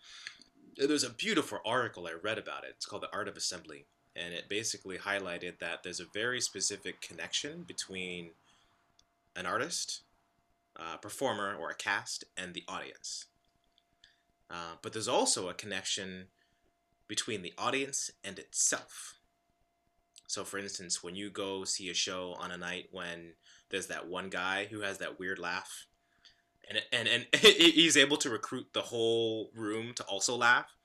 there's 0.75 1.03
a 1.03 1.09
beautiful 1.09 1.59
article 1.65 2.07
I 2.07 2.13
read 2.21 2.37
about 2.37 2.63
it. 2.63 2.71
It's 2.75 2.85
called 2.85 3.03
the 3.03 3.13
Art 3.13 3.27
of 3.27 3.37
Assembly, 3.37 3.85
and 4.15 4.33
it 4.33 4.49
basically 4.49 4.97
highlighted 4.97 5.59
that 5.59 5.83
there's 5.83 5.99
a 5.99 6.05
very 6.13 6.41
specific 6.41 7.01
connection 7.01 7.63
between 7.63 8.31
an 9.35 9.45
artist 9.45 10.02
performer 11.01 11.55
or 11.55 11.69
a 11.69 11.75
cast 11.75 12.23
and 12.37 12.53
the 12.53 12.63
audience. 12.67 13.25
Uh, 14.49 14.75
but 14.81 14.93
there's 14.93 15.07
also 15.07 15.49
a 15.49 15.53
connection 15.53 16.27
between 17.07 17.41
the 17.41 17.53
audience 17.57 18.11
and 18.23 18.39
itself. 18.39 19.15
So, 20.27 20.43
for 20.43 20.57
instance, 20.57 21.03
when 21.03 21.15
you 21.15 21.29
go 21.29 21.63
see 21.63 21.89
a 21.89 21.93
show 21.93 22.35
on 22.39 22.51
a 22.51 22.57
night 22.57 22.89
when 22.91 23.33
there's 23.69 23.87
that 23.87 24.07
one 24.07 24.29
guy 24.29 24.65
who 24.65 24.81
has 24.81 24.99
that 24.99 25.19
weird 25.19 25.39
laugh, 25.39 25.87
and 26.69 26.81
and 26.91 27.07
and 27.07 27.27
he's 27.41 27.97
able 27.97 28.17
to 28.17 28.29
recruit 28.29 28.67
the 28.73 28.81
whole 28.81 29.51
room 29.55 29.93
to 29.95 30.03
also 30.03 30.35
laugh. 30.35 30.75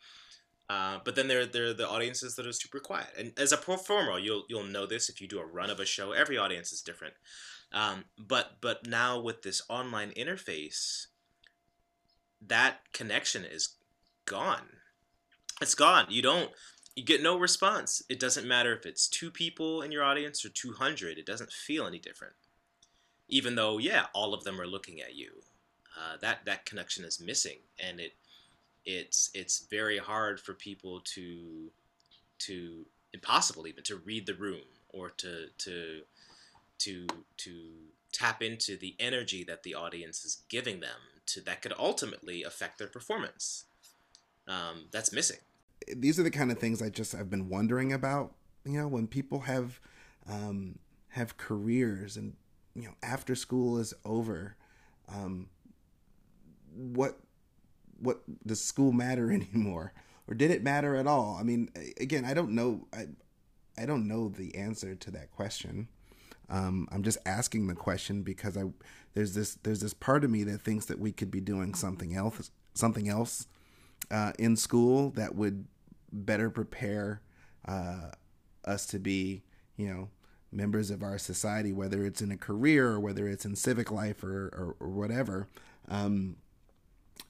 Uh, 0.71 0.99
but 1.03 1.15
then 1.15 1.29
there, 1.29 1.47
there 1.47 1.67
are 1.67 1.75
the 1.75 1.89
audiences 1.89 2.35
that 2.35 2.47
are 2.47 2.53
super 2.53 2.79
quiet. 2.79 3.09
And 3.19 3.33
as 3.39 3.53
a 3.53 3.57
performer, 3.57 4.19
you'll 4.19 4.45
you'll 4.49 4.65
know 4.65 4.87
this 4.87 5.09
if 5.09 5.21
you 5.21 5.27
do 5.27 5.41
a 5.41 5.47
run 5.47 5.71
of 5.71 5.81
a 5.81 5.87
show. 5.87 6.13
Every 6.13 6.37
audience 6.37 6.73
is 6.73 6.83
different. 6.83 7.15
Um, 7.73 8.05
but 8.19 8.59
but 8.61 8.87
now 8.87 9.19
with 9.19 9.43
this 9.43 9.63
online 9.69 10.11
interface, 10.11 11.07
that 12.47 12.81
connection 12.93 13.45
is 13.45 13.77
gone. 14.27 14.69
It's 15.61 15.75
gone. 15.75 16.07
You 16.11 16.23
don't 16.23 16.51
you 16.99 17.05
get 17.05 17.23
no 17.23 17.39
response. 17.39 18.03
It 18.09 18.19
doesn't 18.19 18.47
matter 18.47 18.75
if 18.75 18.85
it's 18.85 19.07
two 19.09 19.31
people 19.31 19.83
in 19.83 19.93
your 19.93 20.03
audience 20.03 20.45
or 20.45 20.49
200, 20.49 21.17
it 21.17 21.27
doesn't 21.27 21.53
feel 21.53 21.87
any 21.87 22.01
different. 22.01 22.35
Even 23.29 23.55
though, 23.55 23.79
yeah, 23.79 24.07
all 24.15 24.35
of 24.35 24.43
them 24.43 24.61
are 24.61 24.67
looking 24.67 25.01
at 25.01 25.15
you. 25.15 25.31
Uh, 25.97 26.17
that, 26.21 26.41
that 26.45 26.67
connection 26.67 27.05
is 27.05 27.21
missing, 27.21 27.59
and 27.79 28.01
it, 28.01 28.15
it's, 28.89 29.31
it's 29.35 29.67
very 29.71 29.99
hard 29.99 30.41
for 30.41 30.55
people 30.55 31.01
to, 31.15 31.71
to 32.41 32.87
impossible 33.13 33.67
even 33.67 33.85
to 33.85 33.97
read 33.97 34.27
the 34.27 34.35
room 34.35 34.67
or 34.89 35.11
to, 35.11 35.47
to, 35.59 36.01
to, 36.79 37.07
to 37.37 37.53
tap 38.13 38.43
into 38.43 38.77
the 38.77 38.97
energy 38.99 39.45
that 39.45 39.63
the 39.63 39.75
audience 39.75 40.25
is 40.25 40.43
giving 40.49 40.81
them 40.81 41.01
to 41.27 41.41
that 41.43 41.61
could 41.61 41.75
ultimately 41.79 42.43
affect 42.43 42.79
their 42.79 42.89
performance. 42.89 43.65
Um, 44.47 44.87
that's 44.91 45.13
missing 45.13 45.39
these 45.97 46.19
are 46.19 46.23
the 46.23 46.31
kind 46.31 46.51
of 46.51 46.59
things 46.59 46.83
I 46.83 46.89
just 46.89 47.15
I've 47.15 47.31
been 47.31 47.49
wondering 47.49 47.93
about. 47.93 48.35
You 48.65 48.81
know, 48.81 48.89
when 48.89 49.07
people 49.07 49.41
have 49.41 49.81
um, 50.29 50.79
have 51.09 51.37
careers 51.37 52.17
and 52.17 52.35
you 52.75 52.85
know 52.85 52.95
after 53.03 53.35
school 53.35 53.79
is 53.79 53.95
over, 54.05 54.57
um, 55.09 55.49
what 56.75 57.19
what 57.99 58.23
does 58.47 58.61
school 58.61 58.93
matter 58.93 59.31
anymore, 59.33 59.93
or 60.27 60.35
did 60.35 60.51
it 60.51 60.63
matter 60.63 60.97
at 60.97 61.07
all? 61.07 61.37
I 61.39 61.43
mean, 61.43 61.71
again, 62.01 62.25
I 62.25 62.35
don't 62.35 62.51
know. 62.51 62.87
I 62.93 63.07
I 63.77 63.87
don't 63.87 64.09
know 64.09 64.29
the 64.29 64.55
answer 64.57 64.95
to 64.95 65.11
that 65.13 65.31
question. 65.31 65.89
Um, 66.51 66.89
I'm 66.91 67.03
just 67.03 67.19
asking 67.27 67.67
the 67.67 67.75
question 67.75 68.23
because 68.23 68.57
I 68.57 68.65
there's 69.15 69.35
this 69.35 69.55
there's 69.63 69.81
this 69.81 69.95
part 69.95 70.25
of 70.25 70.31
me 70.31 70.45
that 70.45 70.63
thinks 70.63 70.87
that 70.87 70.99
we 70.99 71.13
could 71.13 71.31
be 71.31 71.41
doing 71.41 71.75
something 71.75 72.15
else 72.15 72.51
something 72.75 73.09
else 73.09 73.47
uh, 74.11 74.33
in 74.39 74.57
school 74.57 75.11
that 75.11 75.35
would 75.35 75.67
better 76.13 76.49
prepare 76.49 77.21
uh, 77.67 78.13
us 78.65 78.87
to 78.87 78.99
be, 78.99 79.43
you 79.77 79.89
know, 79.89 80.09
members 80.51 80.91
of 80.91 81.03
our 81.03 81.19
society, 81.19 81.73
whether 81.73 82.05
it's 82.07 82.23
in 82.23 82.31
a 82.31 82.37
career 82.37 82.89
or 82.89 83.01
whether 83.01 83.29
it's 83.29 83.45
in 83.45 83.55
civic 83.55 83.91
life 83.91 84.23
or, 84.23 84.47
or, 84.47 84.77
or 84.81 84.89
whatever. 84.89 85.49
Um, 85.89 86.37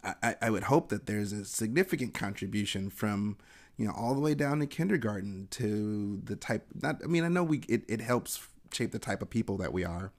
I, 0.04 0.36
I 0.40 0.50
would 0.50 0.64
hope 0.64 0.88
that 0.90 1.06
there's 1.06 1.32
a 1.32 1.44
significant 1.44 2.14
contribution 2.14 2.90
from, 2.90 3.36
you 3.76 3.86
know, 3.86 3.92
all 3.96 4.14
the 4.14 4.20
way 4.20 4.34
down 4.34 4.60
to 4.60 4.66
kindergarten 4.66 5.48
to 5.52 6.20
the 6.24 6.36
type. 6.36 6.66
Not, 6.80 7.00
I 7.02 7.06
mean, 7.06 7.24
I 7.24 7.28
know 7.28 7.44
we 7.44 7.58
it, 7.68 7.82
it 7.88 8.00
helps 8.00 8.46
shape 8.72 8.92
the 8.92 8.98
type 8.98 9.22
of 9.22 9.30
people 9.30 9.56
that 9.58 9.72
we 9.72 9.84
are, 9.84 10.12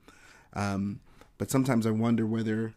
um, 0.54 1.00
but 1.38 1.50
sometimes 1.50 1.86
I 1.86 1.92
wonder 1.92 2.26
whether 2.26 2.74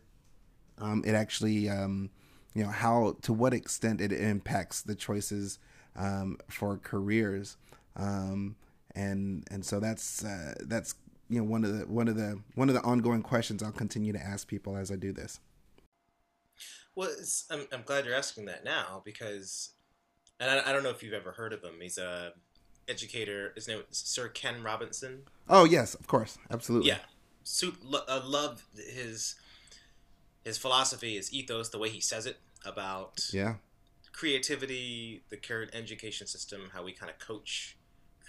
um, 0.79 1.03
it 1.05 1.15
actually, 1.15 1.69
um, 1.69 2.11
you 2.55 2.63
know, 2.63 2.71
how 2.71 3.17
to 3.23 3.33
what 3.33 3.53
extent 3.53 4.01
it 4.01 4.13
impacts 4.13 4.83
the 4.83 4.95
choices 4.95 5.59
um, 5.97 6.39
for 6.49 6.79
careers, 6.79 7.57
um, 7.97 8.57
and 8.95 9.47
and 9.51 9.65
so 9.65 9.81
that's 9.81 10.25
uh, 10.25 10.55
that's 10.61 10.95
you 11.29 11.39
know 11.39 11.45
one 11.45 11.65
of 11.65 11.77
the 11.77 11.87
one 11.87 12.09
of 12.09 12.17
the 12.17 12.41
one 12.55 12.69
of 12.69 12.75
the 12.75 12.83
ongoing 12.83 13.23
questions 13.23 13.63
I'll 13.63 13.73
continue 13.73 14.13
to 14.13 14.23
ask 14.23 14.47
people 14.47 14.77
as 14.77 14.91
I 14.93 14.97
do 14.97 15.13
this. 15.13 15.41
Well, 16.95 17.11
I'm 17.51 17.67
I'm 17.73 17.83
glad 17.83 18.05
you're 18.05 18.15
asking 18.15 18.47
that 18.47 18.65
now 18.65 19.03
because, 19.05 19.71
and 20.39 20.51
I, 20.51 20.71
I 20.71 20.73
don't 20.73 20.83
know 20.83 20.91
if 20.91 21.03
you've 21.03 21.15
ever 21.15 21.33
heard 21.33 21.53
of 21.53 21.63
him. 21.63 21.75
He's 21.81 21.99
a 21.99 22.33
educator. 22.89 23.53
His 23.55 23.69
name 23.69 23.83
is 23.91 23.99
Sir 23.99 24.29
Ken 24.29 24.63
Robinson. 24.63 25.23
Oh 25.49 25.65
yes, 25.65 25.95
of 25.95 26.07
course, 26.07 26.39
absolutely. 26.51 26.89
Yeah, 26.89 26.99
so, 27.45 27.73
uh, 28.09 28.21
love 28.25 28.67
his 28.77 29.37
his 30.45 30.59
philosophy, 30.59 31.17
his 31.17 31.33
ethos, 31.33 31.69
the 31.71 31.79
way 31.79 31.89
he 31.89 32.01
says 32.01 32.27
it 32.27 32.39
about 32.65 33.29
yeah 33.33 33.55
creativity, 34.13 35.25
the 35.31 35.37
current 35.37 35.71
education 35.75 36.27
system, 36.27 36.71
how 36.73 36.85
we 36.85 36.93
kind 36.93 37.11
of 37.11 37.19
coach 37.19 37.79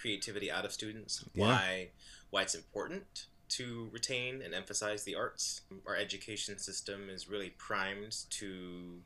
creativity 0.00 0.50
out 0.50 0.64
of 0.64 0.72
students, 0.72 1.24
yeah. 1.34 1.46
why 1.46 1.88
why 2.30 2.42
it's 2.42 2.54
important 2.54 3.26
to 3.56 3.88
retain 3.92 4.42
and 4.42 4.54
emphasize 4.54 5.04
the 5.04 5.14
arts. 5.14 5.62
Our 5.86 5.96
education 5.96 6.58
system 6.58 7.08
is 7.08 7.28
really 7.28 7.50
primed 7.50 8.16
to 8.30 9.00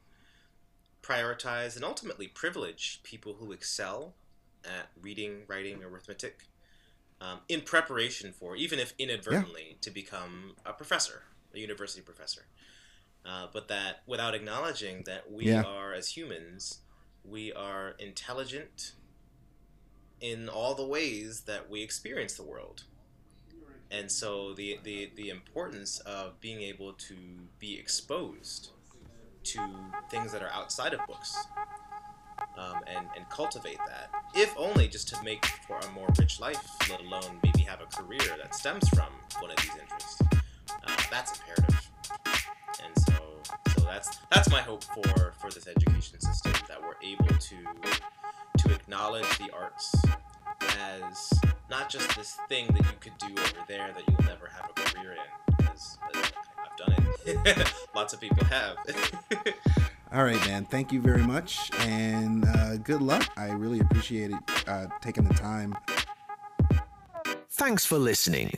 prioritize 1.03 1.77
and 1.77 1.85
ultimately 1.85 2.29
privilege 2.29 3.01
people 3.03 3.35
who 3.35 3.53
excel 3.53 4.15
at 4.65 4.89
reading, 5.01 5.43
writing, 5.49 5.83
arithmetic 5.83 6.45
um, 7.21 7.41
in 7.49 7.61
preparation 7.61 8.33
for, 8.33 8.57
even 8.57 8.79
if 8.79 8.95
inadvertently, 8.99 9.67
yeah. 9.71 9.77
to 9.81 9.91
become 9.91 10.55
a 10.65 10.73
professor, 10.73 11.23
a 11.55 11.59
university 11.59 12.01
professor. 12.01 12.47
Uh, 13.27 13.47
but 13.53 13.69
that 13.69 14.03
without 14.07 14.35
acknowledging 14.35 15.03
that 15.05 15.31
we 15.31 15.47
yeah. 15.47 15.63
are, 15.63 15.93
as 15.93 16.17
humans, 16.17 16.79
we 17.25 17.53
are 17.53 17.95
intelligent 17.99 18.93
in 20.21 20.49
all 20.49 20.75
the 20.75 20.87
ways 20.87 21.43
that 21.43 21.69
we 21.69 21.83
experience 21.83 22.35
the 22.35 22.43
world. 22.43 22.85
And 23.91 24.11
so 24.11 24.53
the, 24.55 24.79
the, 24.83 25.11
the 25.17 25.31
importance 25.31 25.99
of 26.01 26.41
being 26.41 26.61
able 26.61 26.93
to 26.93 27.15
be 27.59 27.79
exposed 27.79 28.71
to 29.45 29.61
things 30.11 30.33
that 30.33 30.43
are 30.43 30.51
outside 30.51 30.93
of 30.93 31.01
books 31.07 31.47
um, 32.59 32.81
and, 32.87 33.07
and 33.17 33.29
cultivate 33.31 33.79
that, 33.87 34.11
if 34.35 34.53
only 34.57 34.89
just 34.89 35.09
to 35.09 35.23
make 35.23 35.45
for 35.67 35.79
a 35.79 35.91
more 35.93 36.09
rich 36.19 36.39
life, 36.39 36.63
let 36.91 37.01
alone 37.01 37.41
maybe 37.43 37.61
have 37.61 37.81
a 37.81 37.87
career 37.87 38.37
that 38.37 38.55
stems 38.55 38.87
from 38.91 39.09
one 39.41 39.51
of 39.51 39.57
these 39.57 39.73
interests. 39.81 40.21
Uh, 40.71 40.97
that's 41.11 41.39
imperative. 41.39 41.91
And 42.85 42.97
so 43.69 43.81
that's 43.83 44.19
that's 44.31 44.51
my 44.51 44.61
hope 44.61 44.85
for 44.85 45.33
for 45.39 45.51
this 45.51 45.67
education 45.67 46.21
system 46.21 46.53
that 46.69 46.81
we're 46.81 46.95
able 47.03 47.27
to 47.27 47.57
to 48.59 48.75
acknowledge 48.75 49.27
the 49.39 49.51
arts 49.53 49.95
as 50.81 51.33
not 51.71 51.91
just 51.91 52.17
this 52.17 52.37
thing 52.49 52.67
that 52.69 52.79
you 52.79 52.99
could 53.01 53.17
do 53.19 53.29
over 53.41 53.65
there 53.67 53.93
that 53.95 54.03
you'll 54.09 54.29
never 54.29 54.47
have 54.47 54.71
a 54.71 54.73
career 54.73 55.13
in 55.13 55.57
because 55.57 55.99
I've 56.15 56.77
done 56.77 57.07
it. 57.27 57.73
Lots 57.95 58.15
of 58.15 58.21
people 58.21 58.45
have. 58.47 58.77
All 60.13 60.25
right 60.25 60.47
man. 60.47 60.65
Thank 60.65 60.93
you 60.93 61.01
very 61.01 61.23
much 61.23 61.71
and 61.81 62.47
uh, 62.47 62.77
good 62.79 63.03
luck. 63.03 63.31
I 63.37 63.51
really 63.51 63.81
appreciate 63.81 64.31
it 64.31 64.69
uh, 64.69 64.87
taking 65.01 65.25
the 65.25 65.35
time. 65.35 65.77
Thanks 67.51 67.85
for 67.85 67.99
listening 67.99 68.53